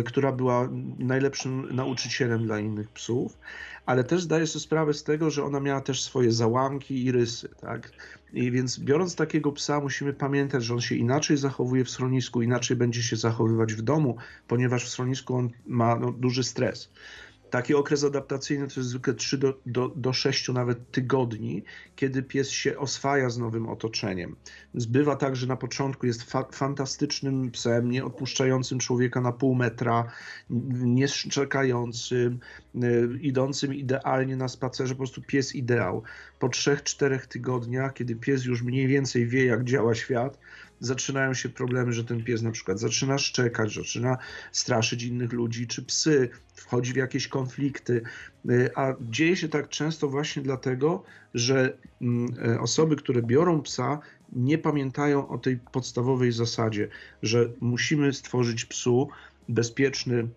[0.05, 3.39] która była najlepszym nauczycielem dla innych psów,
[3.87, 7.49] ale też zdaję sobie sprawę z tego, że ona miała też swoje załamki i rysy,
[7.61, 7.91] tak?
[8.33, 12.77] I więc biorąc takiego psa, musimy pamiętać, że on się inaczej zachowuje w schronisku, inaczej
[12.77, 14.17] będzie się zachowywać w domu,
[14.49, 16.91] ponieważ w schronisku on ma no, duży stres.
[17.55, 21.65] Taki okres adaptacyjny to jest zwykle 3 do, do, do 6 nawet tygodni,
[21.97, 24.37] kiedy pies się oswaja z nowym otoczeniem.
[24.75, 29.55] Więc bywa tak, że na początku jest fa fantastycznym psem, nie odpuszczającym człowieka na pół
[29.55, 30.05] metra,
[30.71, 32.39] nie szczekającym,
[32.75, 36.03] y, idącym idealnie na spacerze, po prostu pies ideał.
[36.39, 40.39] Po 3-4 tygodniach, kiedy pies już mniej więcej wie, jak działa świat,
[40.81, 44.19] zaczynają się problemy, że ten pies na przykład zaczyna szczekać, zaczyna
[44.53, 48.03] straszyć innych ludzi czy psy, wchodzi w jakieś konflikty.
[48.51, 51.03] Y, A dzieje się tak często właśnie dlatego,
[51.35, 54.01] że mm, e, osoby, które biorą psa,
[54.33, 56.89] nie pamiętają o tej podstawowej zasadzie,
[57.23, 59.09] że musimy stworzyć psu
[59.49, 60.29] bezpieczny, e,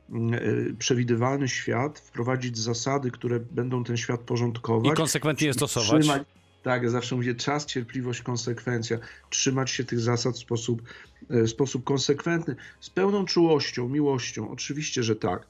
[0.80, 4.97] przewidywalny świat, wprowadzić zasady, które będą ten świat I porządkować.
[4.97, 6.02] konsekwentnie je stosować.
[6.02, 6.23] Trzymać,
[6.63, 8.98] tak, ja zawsze mówię czas, cierpliwość, konsekwencja.
[9.30, 10.82] Trzymać się tych zasad w sposób,
[11.30, 14.50] e, w sposób konsekwentny, z pełną czułością, miłością.
[14.50, 15.48] Oczywiście, że tak,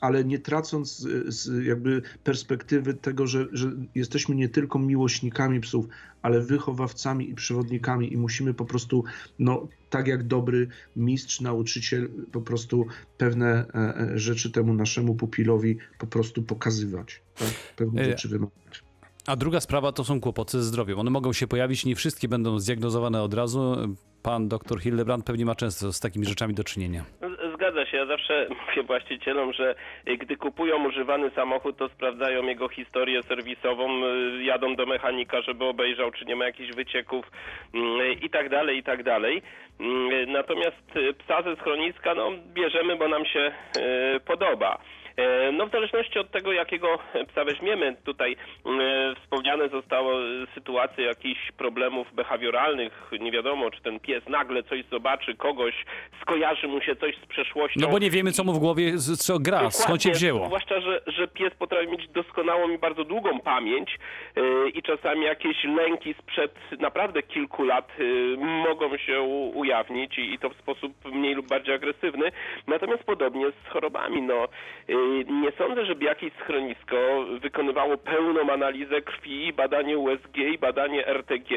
[0.00, 5.86] ale nie tracąc z, z jakby perspektywy tego, że, że jesteśmy nie tylko miłośnikami psów,
[6.22, 9.04] ale wychowawcami i przewodnikami i musimy po prostu,
[9.38, 12.86] no tak jak dobry mistrz, nauczyciel, po prostu
[13.18, 17.22] pewne e, e, rzeczy temu naszemu pupilowi po prostu pokazywać.
[17.38, 17.48] Tak?
[17.76, 18.89] Pewne E, rzeczy wymagać.
[19.30, 20.98] A druga sprawa to są kłopoty ze zdrowiem.
[20.98, 23.76] One mogą się pojawić, nie wszystkie będą zdiagnozowane od razu.
[24.22, 27.04] Pan doktor Hildebrand pewnie ma często z takimi rzeczami do czynienia.
[27.54, 27.96] Zgadza się.
[27.96, 29.74] Ja zawsze mówię właścicielom, że
[30.18, 36.10] gdy kupują używany samochód, to sprawdzają jego historię serwisową, y, jadą do mechanika, żeby obejrzał,
[36.10, 37.30] czy nie ma jakichś wycieków
[37.74, 39.42] mm, i tak dalej, i tak dalej.
[39.80, 43.52] Mm, Natomiast y, psa ze schroniska, no, bierzemy, bo nam się
[44.16, 44.78] y, podoba.
[45.16, 51.04] E, No w zależności od tego, jakiego psa weźmiemy, tutaj e, wspomniane zostało e, sytuacje
[51.04, 55.74] jakichś problemów behawioralnych, nie wiadomo, czy ten pies nagle coś zobaczy, kogoś,
[56.22, 57.80] skojarzy mu się coś z przeszłością.
[57.80, 60.46] No bo nie wiemy, co mu w głowie, co gra, skąd się Dokładnie, wzięło.
[60.46, 63.98] Zwłaszcza, że, że pies potrafi mieć doskonałą i bardzo długą pamięć
[64.74, 67.92] i czasami jakieś lęki sprzed naprawdę kilku lat
[68.38, 69.20] mogą się
[69.54, 72.32] ujawnić i, i to w sposób mniej lub bardziej agresywny.
[72.66, 74.22] Natomiast podobnie z chorobami.
[74.22, 74.48] No,
[75.42, 76.96] nie sądzę, żeby jakieś schronisko
[77.40, 81.50] wykonywało pełną analizę krwi, badanie USG i badanie RTG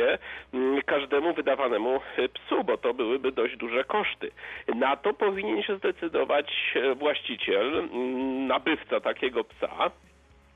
[0.53, 4.31] yy, każdemu wydawanemu yy, psu, bo to byłyby dość duże koszty.
[4.75, 9.91] Na to powinien się zdecydować e, właściciel, mm, nabywca takiego psa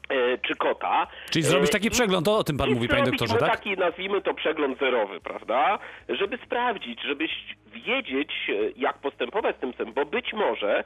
[0.09, 1.07] e, czy kota.
[1.31, 3.51] Czyli zrobić E, taki przegląd, to o tym pan i mówi, panie doktorze, tak?
[3.51, 5.79] taki, nazwijmy to przegląd zerowy, prawda?
[6.09, 7.31] Żeby sprawdzić, żebyś
[7.77, 10.83] wiedzieć, e, jak postępować z tym psem, bo być może e,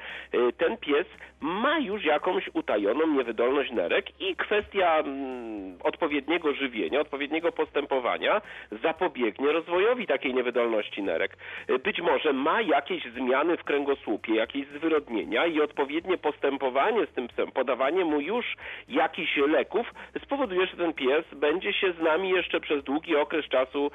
[0.57, 1.05] ten pies
[1.41, 8.41] ma już jakąś utajoną niewydolność nerek i kwestia mm, odpowiedniego żywienia, odpowiedniego postępowania
[8.83, 11.37] zapobiegnie rozwojowi takiej niewydolności nerek.
[11.67, 17.27] E, Być może ma jakieś zmiany w kręgosłupie, jakieś zwyrodnienia i odpowiednie postępowanie z tym
[17.27, 18.45] psem, podawanie mu już
[18.87, 23.91] jakichś leków spowoduje, że ten pies będzie się z nami jeszcze przez długi okres czasu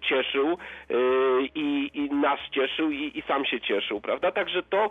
[0.00, 0.58] cieszył
[1.54, 4.32] i, i nas cieszył i, i sam się cieszył, prawda?
[4.32, 4.90] Także to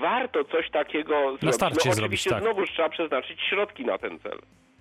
[0.00, 1.54] warto coś takiego zrobić.
[1.54, 2.42] starcie no, zrobić, oczywiście tak.
[2.42, 4.38] znowuż trzeba przeznaczyć środki na ten cel.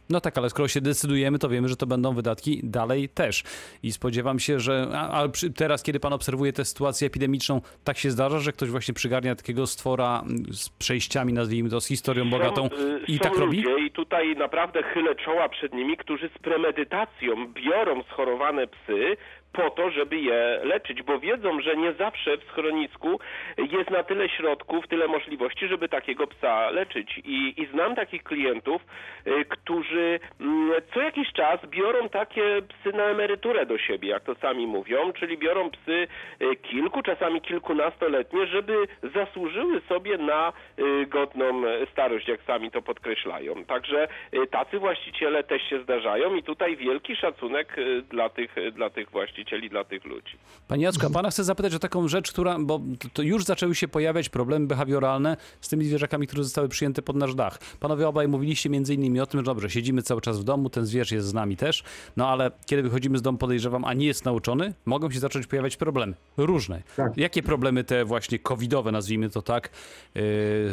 [0.10, 3.44] No tak, ale skoro się decydujemy, to wiemy, że to będą wydatki dalej też.
[3.84, 5.24] I spodziewam się, że a,
[5.56, 9.68] teraz, kiedy pan obserwuje tę sytuację epidemiczną, tak się zdarza, że ktoś właśnie przygarnia takiego
[9.68, 13.62] stwora mm, z przejściami, nazwijmy to, z historią bogatą y, i są tak robi?
[13.62, 19.18] ludzie i tutaj naprawdę chylę czoła przed nimi, którzy z premedytacją biorą schorowane psy
[19.54, 23.20] po to, żeby je leczyć, bo wiedzą, że nie zawsze w schronisku
[23.58, 27.18] jest na tyle środków, tyle możliwości, żeby takiego psa leczyć.
[27.18, 28.82] I, i znam takich klientów,
[29.28, 34.36] y, którzy mm, co jakiś czas biorą takie psy na emeryturę do siebie, jak to
[34.36, 36.08] sami mówią, czyli biorą psy
[36.42, 43.66] y, kilku, czasami kilkunastoletnie, żeby zasłużyły sobie na y, godną starość, jak sami to podkreślają.
[43.66, 44.08] Także
[44.52, 47.76] tacy właściciele też się zdarzają i tutaj wielki szacunek
[48.10, 49.39] dla tych, dla tych właścicieli,
[49.70, 50.38] dla tych ludzi.
[50.68, 52.82] Panie Jacku, a pana chcę zapytać o taką rzecz, która, bo
[53.14, 57.36] to- już zaczęły się pojawiać problemy behawioralne z tymi zwierzakami, które zostały przyjęte pod nasz
[57.36, 57.60] dach.
[57.80, 60.86] Panowie obaj mówiliście między innymi o tym, że dobrze, siedzimy cały czas w domu, ten
[60.86, 61.84] zwierz jest z nami też,
[62.18, 65.78] no ale kiedy wychodzimy z domu, podejrzewam, a nie jest nauczony, mogą się zacząć pojawiać
[65.78, 66.14] problemy.
[66.38, 66.84] Różne.
[66.96, 67.18] Tak.
[67.18, 69.70] Jakie problemy te właśnie covidowe, nazwijmy to tak,
[70.16, 70.22] yy,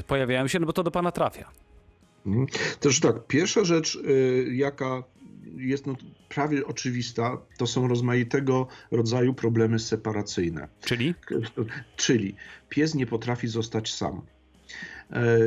[0.07, 1.51] pojawiają się, no bo to do pana trafia.
[2.27, 2.47] Mhm.
[2.81, 5.03] Też tak, pierwsza rzecz, y, jaka
[5.57, 5.97] jest no,
[6.29, 10.69] prawie oczywista, to są rozmaitego rodzaju problemy separacyjne.
[10.81, 11.15] Czyli?
[11.97, 12.35] Czyli
[12.69, 14.23] pies nie potrafi zostać sam.
[15.13, 15.39] E,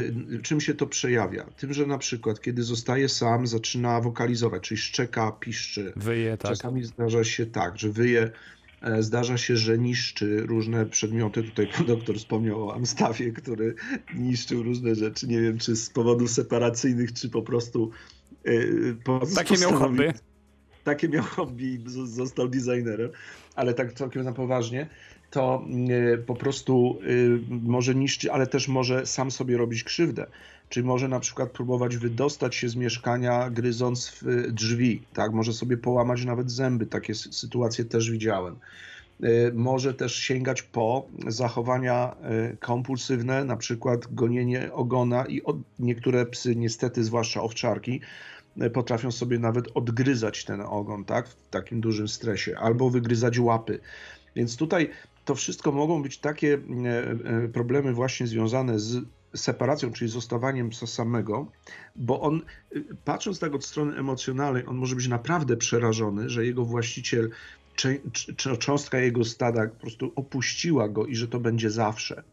[0.42, 1.44] Czym się to przejawia?
[1.44, 5.94] Tym, że na przykład, kiedy zostaje sam, zaczyna wokalizować, czyli szczeka, piszczy.
[5.96, 6.52] Wyje, tak.
[6.52, 8.32] Czasami zdarza się tak, że wyje,
[8.82, 11.44] e, zdarza się, że niszczy różne przedmioty.
[11.44, 13.76] Tutaj pan doktor wspomniał o Amstawie, który
[14.16, 15.28] niszczył różne rzeczy.
[15.28, 17.92] Nie wiem, czy z powodów separacyjnych, czy po prostu.
[19.04, 20.14] Po- Takie miał hobby.
[20.84, 23.10] takie miał hobby został designerem,
[23.56, 24.90] ale tak całkiem na poważnie,
[25.32, 25.66] to
[26.14, 30.26] y, po prostu y, może niszczyć, ale też może sam sobie robić krzywdę.
[30.70, 35.34] Czyli może na przykład próbować wydostać się z mieszkania, gryząc w y, drzwi, tak?
[35.34, 38.56] Może sobie połamać nawet zęby, takie sy- sytuacje też widziałem.
[39.24, 42.16] Y, Może też sięgać po zachowania
[42.54, 45.42] y, kompulsywne, na przykład gonienie ogona i
[45.80, 48.38] niektóre psy, niestety, zwłaszcza owczarki, y,
[48.74, 53.80] potrafią sobie nawet odgryzać ten ogon, tak, w takim dużym stresie, albo wygryzać łapy.
[54.36, 54.89] Więc tutaj
[55.26, 56.54] to wszystko mogą być takie
[56.86, 57.12] e,
[57.43, 58.98] e, problemy właśnie związane z
[59.36, 61.48] separacją, czyli zostawaniem psa samego,
[61.95, 62.41] bo on,
[62.76, 67.30] y, patrząc tak od strony emocjonalnej, on może być naprawdę przerażony, że jego właściciel,
[68.60, 72.24] cząstka jego stada po prostu opuściła go i że to będzie zawsze.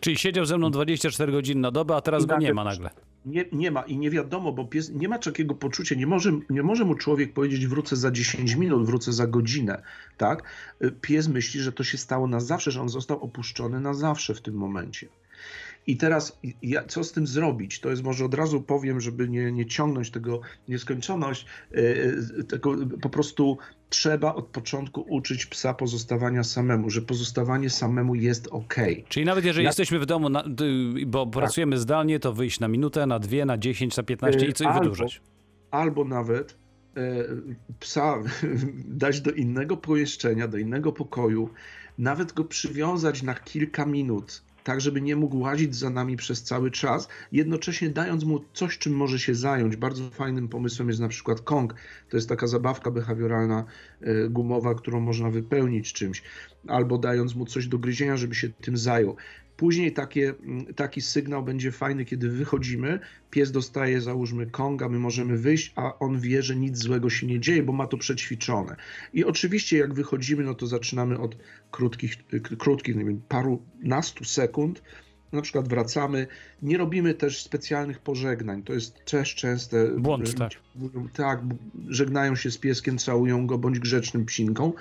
[0.00, 2.64] Czyli siedział ze mną 24 godziny na dobę, a teraz I go nie nagle- ma
[2.64, 2.90] nagle.
[3.24, 6.62] Nie, nie ma i nie wiadomo, bo pies nie ma takiego poczucia, nie może, nie
[6.62, 9.82] może mu człowiek powiedzieć wrócę za 10 minut, wrócę za godzinę,
[10.16, 10.42] tak?
[10.84, 14.34] Y, Pies myśli, że to się stało na zawsze, że on został opuszczony na zawsze
[14.34, 15.08] w tym momencie.
[15.86, 17.80] I teraz ja, co z tym zrobić?
[17.80, 21.78] To jest może od razu powiem, żeby nie, nie ciągnąć tego nieskończoność, y,
[22.40, 23.58] y, tylko po prostu
[23.94, 29.04] trzeba od początku uczyć psa pozostawania samemu, że pozostawanie samemu jest okej.
[29.08, 30.44] Czyli nawet jeżeli Ja- jesteśmy w domu, na,
[31.06, 34.64] bo pracujemy zdalnie, to wyjść na minutę, na dwie, na 10, na 15 i co
[34.64, 35.20] i Albo- wydłużać.
[35.70, 36.56] albo nawet
[36.96, 37.00] e,
[37.80, 38.14] psa
[39.02, 41.48] dać do innego pomieszczenia, do innego pokoju,
[41.98, 46.70] nawet go przywiązać na kilka minut, tak żeby nie mógł łazić za nami przez cały
[46.70, 49.76] czas, jednocześnie dając mu coś, czym może się zająć.
[49.76, 51.74] Bardzo fajnym pomysłem jest na przykład Kong.
[52.10, 53.64] To jest taka zabawka behawioralna
[54.00, 56.22] e, gumowa, którą można wypełnić czymś,
[56.66, 59.16] albo dając mu coś do gryzienia, żeby się tym zajął.
[59.56, 65.38] Później takie, mm, taki sygnał będzie fajny, kiedy wychodzimy, pies dostaje, załóżmy, konga, my możemy
[65.38, 68.76] wyjść, a on wie, że nic złego się nie dzieje, bo ma to przećwiczone.
[69.12, 71.36] I oczywiście, jak wychodzimy, no to zaczynamy od
[71.70, 72.16] krótkich,
[72.58, 74.82] krótkich nie wiem, parunastu sekund.
[75.34, 76.26] Na przykład wracamy,
[76.62, 78.62] nie robimy też specjalnych pożegnań.
[78.62, 79.88] To jest też częste.
[79.88, 80.52] Błąd, tak.
[81.12, 81.40] Tak,
[81.88, 84.72] żegnają się z pieskiem, całują go bądź grzecznym psinką.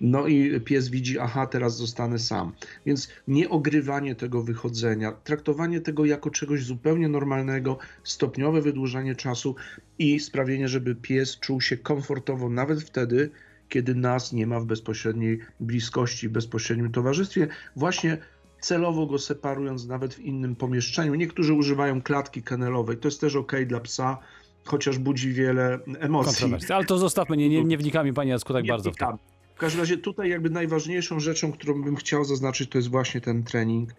[0.00, 2.52] No i pies widzi, aha, teraz zostanę sam.
[2.86, 9.56] Więc nie ogrywanie tego wychodzenia, traktowanie tego jako czegoś zupełnie normalnego, stopniowe wydłużanie czasu
[9.98, 13.30] i sprawienie, żeby pies czuł się komfortowo nawet wtedy,
[13.68, 18.18] kiedy nas nie ma w bezpośredniej bliskości, w bezpośrednim towarzystwie, właśnie
[18.64, 21.14] celowo go separując nawet w innym pomieszczeniu.
[21.14, 24.18] Niektórzy używają klatki kenelowej, to jest też ok dla psa,
[24.64, 26.54] chociaż budzi wiele emocji.
[26.68, 29.18] Ale to zostawmy, nie, nie, nie wnikamy, panie Jacku, tak Nie bardzo w to.
[29.54, 33.42] W każdym razie tutaj jakby najważniejszą rzeczą, którą bym chciał zaznaczyć, to jest właśnie ten
[33.42, 33.90] trening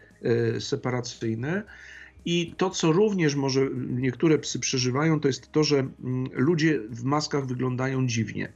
[0.56, 1.64] y, separacyjny.
[2.26, 5.94] I to, co również może niektóre psy przeżywają, to jest to, że mm,
[6.34, 8.54] ludzie w maskach wyglądają dziwnie.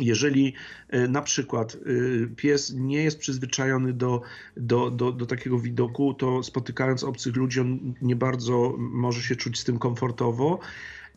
[0.00, 0.54] Jeżeli
[0.94, 4.20] y, na przykład y, pies nie jest przyzwyczajony do,
[4.56, 9.58] do, do, do takiego widoku, to spotykając obcych ludzi, on nie bardzo może się czuć
[9.60, 10.58] z tym komfortowo.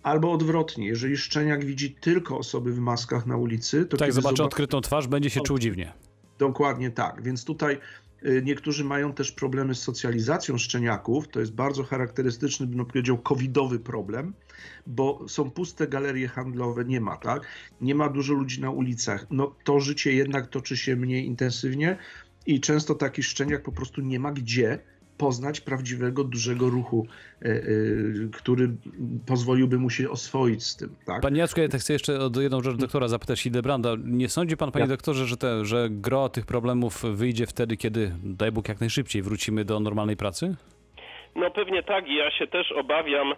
[0.03, 4.43] Albo odwrotnie, jeżeli szczeniak widzi tylko osoby w maskach na ulicy, to Tak, zobaczy zobaczy-
[4.43, 5.93] odkrytą twarz, będzie się czuł dziwnie.
[6.37, 7.23] Dokładnie tak.
[7.23, 7.77] Więc tutaj
[8.25, 11.27] y, niektórzy mają też problemy z socjalizacją szczeniaków.
[11.27, 14.33] To jest bardzo charakterystyczny, bym powiedział, covidowy problem,
[14.87, 17.43] bo są puste galerie handlowe, nie ma, tak?
[17.81, 19.27] Nie ma dużo ludzi na ulicach.
[19.31, 21.97] No to życie jednak toczy się mniej intensywnie
[22.45, 24.79] i często taki szczeniak po prostu nie ma gdzie
[25.17, 27.07] poznać prawdziwego, dużego ruchu,
[27.41, 28.75] y, y, który
[29.25, 31.21] pozwoliłby mu się oswoić z tym, tak?
[31.21, 33.95] Panie Jacku, ja tak chcę jeszcze o jedną rzecz doktora zapytać Hildebranda.
[34.05, 34.89] Nie sądzi pan, panie Ja.
[34.89, 39.65] doktorze, że, te, że gro tych problemów wyjdzie wtedy, kiedy, daj Bóg, jak najszybciej wrócimy
[39.65, 40.55] do normalnej pracy?
[41.35, 43.31] No pewnie tak ja się też obawiam.
[43.31, 43.35] y,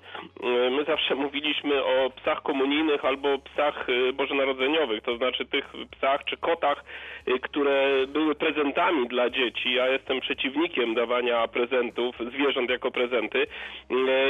[0.72, 6.38] My zawsze mówiliśmy o psach komunijnych albo psach y, bożonarodzeniowych, to znaczy tych psach czy
[6.38, 6.84] kotach,
[7.28, 9.74] y, które były prezentami dla dzieci.
[9.74, 13.48] Ja jestem przeciwnikiem dawania prezentów, zwierząt jako prezenty.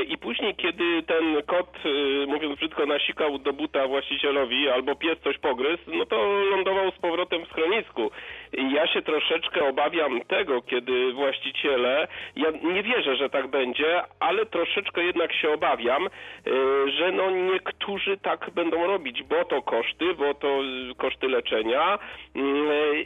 [0.07, 1.77] I później, kiedy ten kot,
[2.27, 7.45] mówiąc brzydko, nasikał do buta właścicielowi albo pies coś pogryzł, no to lądował z powrotem
[7.45, 8.11] w schronisku.
[8.53, 15.03] Ja się troszeczkę obawiam tego, kiedy właściciele, ja nie wierzę, że tak będzie, ale troszeczkę
[15.03, 16.09] jednak się obawiam, y,
[16.91, 20.59] że no niektórzy tak będą robić, bo to koszty, bo to
[20.97, 21.99] koszty leczenia
[22.35, 22.39] y,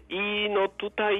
[0.09, 1.19] i no tutaj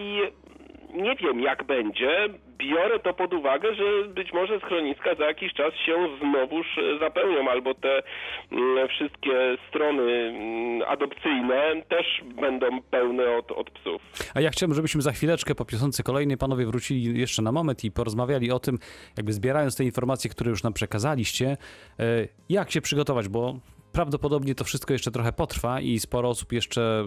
[0.94, 2.30] nie wiem jak będzie.
[2.62, 7.50] Biorę to pod uwagę, że być może schroniska za jakiś czas się znowuż e, zapełnią,
[7.50, 8.04] albo te
[8.52, 12.06] mm, wszystkie strony mm, adopcyjne też
[12.42, 14.02] będą pełne od, od psów.
[14.34, 17.92] A ja chciałbym, żebyśmy za chwileczkę po piosence kolejnej panowie wrócili jeszcze na moment i
[17.92, 18.80] porozmawiali o tym,
[19.18, 21.58] jakby zbierając te informacje, które już nam przekazaliście,
[22.00, 23.56] e, jak się przygotować, bo
[23.92, 27.06] prawdopodobnie to wszystko jeszcze trochę potrwa i sporo osób jeszcze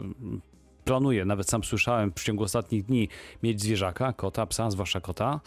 [0.85, 3.09] planuje, nawet sam słyszałem w ciągu ostatnich dni
[3.43, 5.41] mieć zwierzaka, kota, psa, zwłaszcza kota.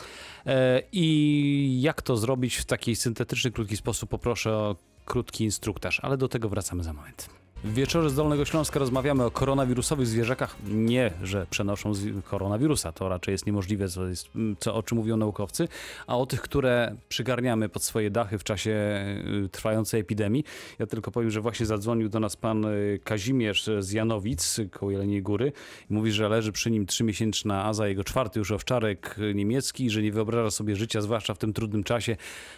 [0.46, 6.18] E, I jak to zrobić w taki syntetyczny, krótki sposób, poproszę o krótki instruktaż, ale
[6.18, 7.37] do tego wracamy za moment.
[7.64, 10.56] W wieczorze z Dolnego Śląska rozmawiamy o koronawirusowych zwierzakach.
[10.68, 11.92] Nie, że przenoszą
[12.24, 14.28] koronawirusa, to raczej jest niemożliwe, co jest,
[14.60, 15.68] co, o czym mówią naukowcy,
[16.08, 18.72] a o tych, które przygarniamy pod swoje dachy w czasie
[19.46, 20.44] y, trwającej epidemii.
[20.80, 25.22] Ja tylko powiem, że właśnie zadzwonił do nas pan y, Kazimierz z Janowic, koło Jeleniej
[25.22, 25.52] Góry
[25.90, 30.02] i mówi, że leży przy nim trzymiesięczna Aza, jego czwarty już owczarek y, niemiecki że
[30.02, 32.18] nie wyobraża sobie życia, zwłaszcza w tym trudnym czasie,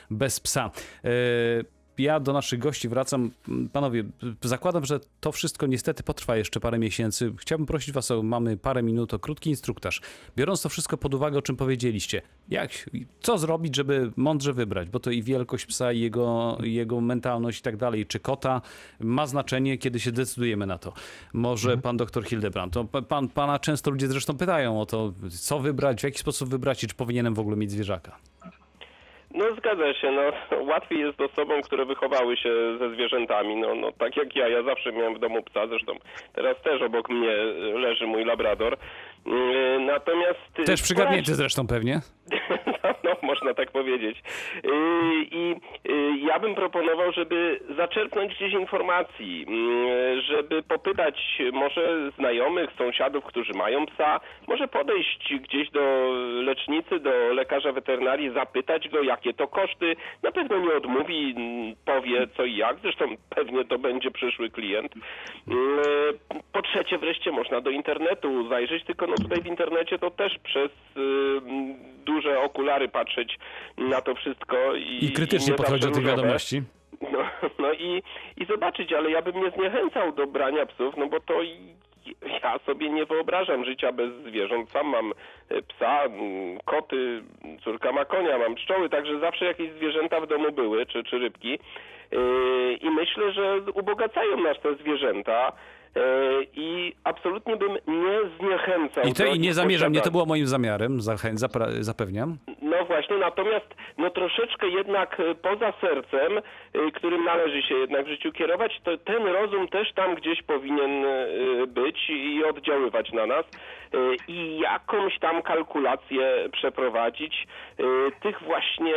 [0.09, 0.71] bez psa.
[1.05, 3.31] Y, ja do naszych gości wracam.
[3.73, 4.03] Panowie,
[4.43, 7.33] zakładam, że to wszystko niestety potrwa jeszcze parę miesięcy.
[7.37, 10.01] Chciałbym prosić was o, mamy parę minut, o krótki instruktaż.
[10.35, 12.89] Biorąc to wszystko pod uwagę, o czym powiedzieliście, jak,
[13.21, 17.61] co zrobić, żeby mądrze wybrać, bo to i wielkość psa, i jego, jego mentalność i
[17.61, 18.61] tak dalej, czy kota
[18.99, 20.93] ma znaczenie, kiedy się decydujemy na to.
[21.33, 25.59] Może pan doktor Hildebrand, to pa- pan, pana często ludzie zresztą pytają o to, co
[25.59, 28.17] wybrać, w jaki sposób wybrać i czy powinienem w ogóle mieć zwierzaka.
[29.33, 30.21] No zgadza się, no
[30.71, 34.91] łatwiej jest osobom, które wychowały się ze zwierzętami, no, no tak jak ja, ja zawsze
[34.91, 35.93] miałem w domu psa, zresztą
[36.33, 37.35] teraz też obok mnie
[37.73, 38.77] leży mój labrador.
[39.25, 40.65] Yy, Natomiast...
[40.65, 42.01] Też przygarnięty zresztą pewnie.
[42.83, 44.23] No, no, można tak powiedzieć.
[44.63, 44.71] Yy,
[45.31, 53.23] I yy, ja bym proponował, żeby zaczerpnąć gdzieś informacji, yy, żeby popytać może znajomych, sąsiadów,
[53.23, 56.09] którzy mają psa, może podejść gdzieś do
[56.43, 59.95] lecznicy, do lekarza weterynarii, zapytać go, jakie to koszty.
[60.23, 64.93] Na pewno nie odmówi, mm, powie co i jak, zresztą pewnie to będzie przyszły klient.
[66.51, 70.71] Po trzecie wreszcie można do internetu zajrzeć, tylko no tutaj w internecie to też przez
[70.95, 71.41] yy,
[72.05, 73.39] duże okulary patrzeć
[73.77, 74.75] na to wszystko.
[74.75, 76.61] I, I krytycznie nie podchodzi do tych wiadomości.
[77.01, 77.19] No,
[77.59, 78.03] no i,
[78.37, 81.33] i zobaczyć, ale ja bym nie zniechęcał do brania psów, no bo to
[82.43, 84.69] ja sobie nie wyobrażam życia bez zwierząt.
[84.69, 85.11] Sam mam
[85.49, 86.01] e, psa,
[86.65, 87.23] koty,
[87.63, 91.59] córka ma konia, mam pszczoły, także zawsze jakieś zwierzęta w domu były, czy, czy rybki.
[92.11, 95.51] Yy, I myślę, że ubogacają nas te zwierzęta.
[95.95, 96.01] Yy,
[96.53, 99.03] I absolutnie bym nie zniechęcał.
[99.03, 102.37] I to i nie zamierzam, nie to było moim zamiarem, zachę- zapra- zapewniam.
[102.61, 103.65] No właśnie, natomiast
[103.97, 108.97] no troszeczkę jednak e, poza sercem, e, którym należy się jednak w życiu kierować, to
[108.97, 113.97] ten rozum też tam gdzieś powinien e, być i oddziaływać na nas e,
[114.27, 117.47] i jakąś tam kalkulację przeprowadzić
[117.79, 117.83] e,
[118.21, 118.93] tych właśnie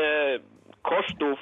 [0.82, 1.38] kosztów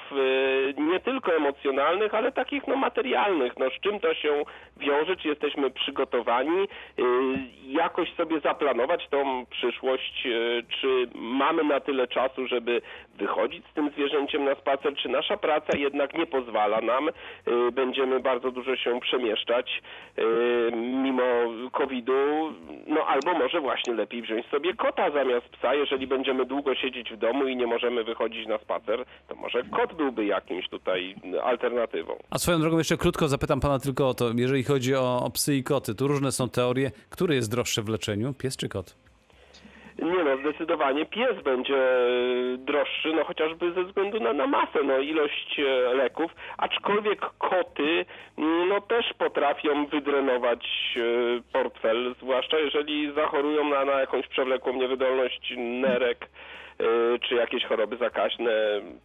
[0.77, 3.53] e, nie tylko emocjonalnych, ale takich no materialnych.
[3.59, 4.43] No z czym to się
[4.77, 7.03] wiąże, czy jesteśmy przygotowani, e,
[7.67, 10.29] jakoś sobie zaplanować tą przyszłość, e,
[10.81, 12.81] czy mamy na tyle czasu, żeby
[13.17, 17.09] wychodzić z tym zwierzęciem na spacer, czy nasza praca jednak nie pozwala nam,
[17.71, 19.81] będziemy bardzo dużo się przemieszczać
[20.73, 21.23] mimo
[21.71, 22.53] COVID-u,
[22.87, 27.17] no albo może właśnie lepiej wziąć sobie kota zamiast psa, jeżeli będziemy długo siedzieć w
[27.17, 32.15] domu i nie możemy wychodzić na spacer, to może kot byłby jakimś tutaj alternatywą.
[32.29, 35.55] A swoją drogą jeszcze krótko zapytam pana tylko o to, jeżeli chodzi o, o psy
[35.55, 39.10] i koty, tu różne są teorie, który jest droższy w leczeniu, pies czy kot?
[40.01, 44.99] Nie no, zdecydowanie pies będzie e, droższy, no chociażby ze względu na, na masę, no
[44.99, 48.05] ilość e, leków, aczkolwiek koty
[48.37, 50.65] mm, no też potrafią wydrenować
[50.97, 51.01] e,
[51.53, 56.29] portfel, zwłaszcza jeżeli zachorują na, na jakąś przewlekłą niewydolność nerek
[57.21, 58.51] czy jakieś choroby zakaźne,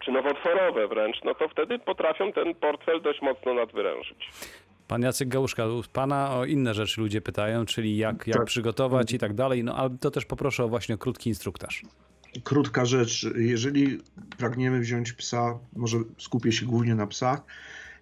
[0.04, 4.28] czy nowotworowe wręcz, no to wtedy potrafią ten portfel dość mocno nadwyrężyć.
[4.88, 8.46] Pan Jacek Gałuszka, pana o inne rzeczy ludzie pytają, czyli jak, jak Tak.
[8.46, 11.82] przygotować i tak dalej, no ale to też poproszę o właśnie krótki instruktaż.
[12.44, 13.26] krótka rzecz.
[13.36, 13.98] Jeżeli
[14.38, 17.40] pragniemy wziąć psa, może skupię się głównie na psach,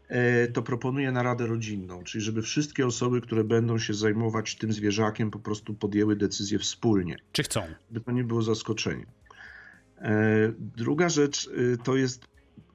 [0.08, 5.30] e, to proponuję naradę rodzinną, czyli żeby wszystkie osoby, które będą się zajmować tym zwierzakiem,
[5.30, 7.60] po prostu podjęły decyzję wspólnie, Czy chcą?
[7.90, 9.06] by to nie było zaskoczenie.
[9.98, 12.26] E, Druga rzecz y, to jest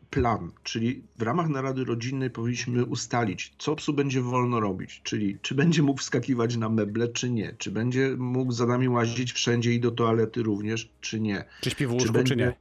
[0.09, 5.55] plan, czyli w ramach narady rodzinnej powinniśmy ustalić, co psu będzie wolno robić, czyli czy
[5.55, 9.79] będzie mógł wskakiwać na meble, czy nie, czy będzie mógł za nami łazić wszędzie i
[9.79, 11.45] do toalety również, czy nie.
[11.61, 12.53] Czy śpi w łóżku, czy, będzie nie?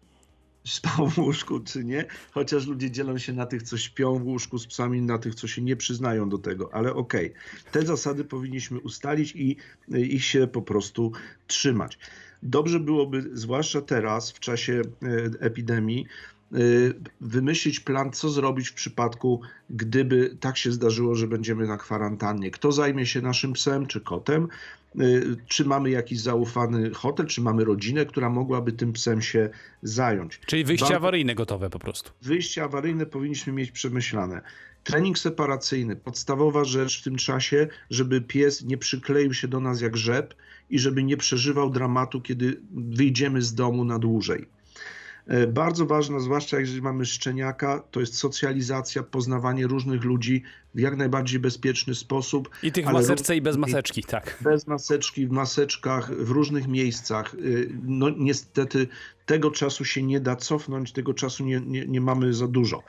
[0.64, 2.04] Spał w łóżku, czy nie?
[2.30, 5.48] Chociaż ludzie dzielą się na tych, co śpią w łóżku z psami, na tych, co
[5.48, 7.32] się nie przyznają do tego, ale okej.
[7.72, 9.56] Te zasady powinniśmy ustalić i
[9.88, 11.12] ich się po prostu
[11.46, 11.98] trzymać.
[12.42, 16.06] Dobrze byłoby, zwłaszcza teraz, w czasie y, epidemii,
[17.20, 19.40] wymyślić plan, co zrobić w przypadku,
[19.70, 22.50] gdyby tak się zdarzyło, że będziemy na kwarantannie.
[22.50, 24.48] Kto zajmie się naszym psem czy kotem?
[25.00, 29.50] Y, Czy mamy jakiś zaufany hotel, czy mamy rodzinę, która mogłaby tym psem się
[29.82, 30.40] zająć?
[30.46, 32.10] Czyli wyjście Bardzo- awaryjne gotowe po prostu.
[32.22, 34.40] Wyjście awaryjne powinniśmy mieć przemyślane.
[34.84, 39.96] Trening separacyjny, podstawowa rzecz w tym czasie, żeby pies nie przykleił się do nas jak
[39.96, 40.34] rzep
[40.70, 44.46] i żeby nie przeżywał dramatu, kiedy wyjdziemy z domu na dłużej.
[45.28, 50.42] E, Bardzo ważna, zwłaszcza jeżeli mamy szczeniaka, to jest socjalizacja, poznawanie różnych ludzi
[50.78, 52.50] w jak najbardziej bezpieczny sposób.
[52.62, 54.38] I tych w maseczce i bez maseczki, tak.
[54.40, 57.34] bez maseczki, w maseczkach, w różnych miejscach.
[57.34, 58.88] Y, No niestety
[59.26, 62.82] tego czasu się nie da cofnąć, tego czasu nie, nie, nie mamy za dużo.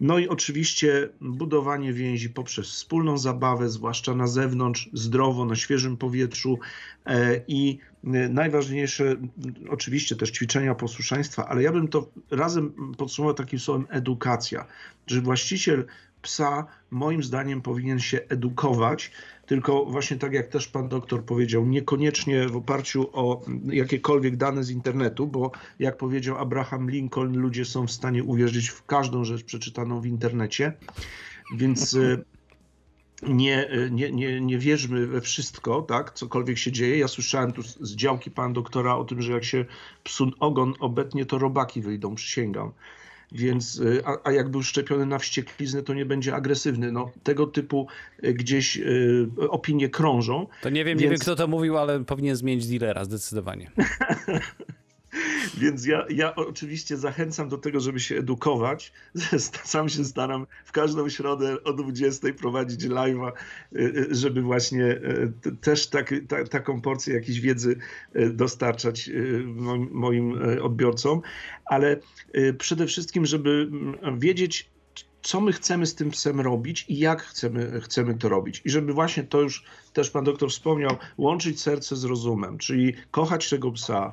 [0.00, 6.58] No i oczywiście budowanie więzi poprzez wspólną zabawę, zwłaszcza na zewnątrz, zdrowo, na świeżym powietrzu
[7.06, 9.28] e, i y, najważniejsze, m,
[9.68, 14.66] oczywiście też ćwiczenia posłuszeństwa, ale ja bym to razem podsumował takim słowem edukacja,
[15.06, 15.86] że właściciel
[16.22, 19.10] psa moim zdaniem powinien się edukować,
[19.46, 24.70] tylko właśnie tak jak też pan doktor powiedział, niekoniecznie w oparciu o jakiekolwiek dane z
[24.70, 30.00] internetu, bo jak powiedział Abraham Lincoln, ludzie są w stanie uwierzyć w każdą rzecz przeczytaną
[30.00, 30.72] w internecie,
[31.56, 32.24] więc y,
[33.22, 36.98] nie, nie, nie, nie wierzmy we wszystko, tak, cokolwiek się dzieje.
[36.98, 39.64] Ja słyszałem tu z działki pana doktora o tym, że jak się
[40.04, 42.72] psu ogon obetnie, to robaki wyjdą, przysięgam.
[43.32, 46.92] Więc, y, a, a jak był szczepiony na wściekliznę, to nie będzie agresywny.
[46.92, 47.86] No, tego typu
[48.24, 50.46] y, gdzieś y, opinie krążą.
[50.62, 53.70] To nie wiem, nie wiem Więc- kto to mówił, ale powinien zmienić dealera zdecydowanie.
[55.60, 58.92] Więc ja, ja oczywiście zachęcam do tego, żeby się edukować.
[59.64, 63.32] Sam się staram w każdą środę o 20 prowadzić live'a,
[63.72, 65.00] y, y, żeby właśnie
[65.42, 67.76] t- też tak, ta, taką porcję jakiejś wiedzy
[68.30, 69.10] dostarczać
[69.90, 71.20] moim, odbiorcom,
[71.64, 72.00] ale
[72.58, 74.70] przede wszystkim, żeby mm, wiedzieć,
[75.26, 78.62] co my chcemy z tym psem robić i jak chcemy, chcemy to robić.
[78.64, 83.50] I żeby właśnie to już też pan doktor wspomniał, łączyć serce z rozumem, czyli kochać
[83.50, 84.12] tego psa,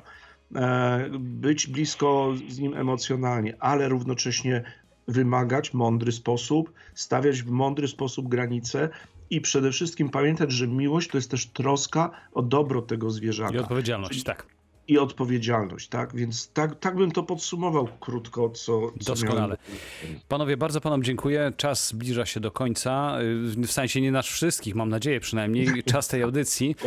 [1.18, 4.64] być blisko z nim emocjonalnie, ale równocześnie
[5.08, 8.88] wymagać w mądry sposób, stawiać w mądry sposób granice
[9.30, 13.58] i przede wszystkim pamiętać, że miłość to jest też troska o dobro tego zwierzaka I
[13.58, 14.53] odpowiedzialność, tak.
[14.88, 16.16] I odpowiedzialność, tak?
[16.16, 19.40] Więc tak, tak bym to podsumował krótko, co, co Doskonale.
[19.40, 20.20] miałem.
[20.28, 21.52] Panowie, bardzo panom dziękuję.
[21.56, 23.18] Czas zbliża się do końca.
[23.56, 26.74] W sensie nie nasz wszystkich, mam nadzieję przynajmniej, czas tej audycji.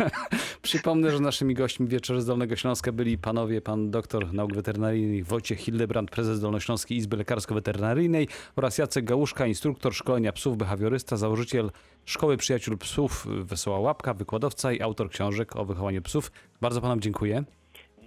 [0.62, 5.58] Przypomnę, że naszymi gośćmi wieczoru z Dolnego Śląska byli panowie, pan doktor nauk weterynaryjnych Wojciech
[5.58, 11.70] Hildebrand, prezes Dolnośląskiej Izby Lekarsko-Weterynaryjnej oraz Jacek Gałuszka, instruktor szkolenia psów, behawiorysta, założyciel
[12.04, 16.32] Szkoły Przyjaciół Psów Wesoła Łapka, wykładowca i autor książek o wychowaniu psów.
[16.60, 17.44] Bardzo panom dziękuję.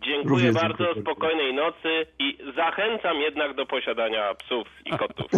[0.05, 1.01] Dziękuję Również bardzo, dziękuję.
[1.03, 5.31] spokojnej nocy i zachęcam jednak do posiadania psów i kotów.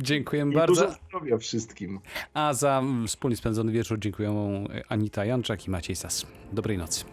[0.00, 0.82] Dziękujemy I bardzo.
[0.86, 2.00] dużo zdrowia wszystkim.
[2.34, 4.34] A za wspólnie spędzony wieczór dziękuję
[4.88, 6.26] Anita Janczak i Maciej Sas.
[6.52, 7.04] Dobrej nocy.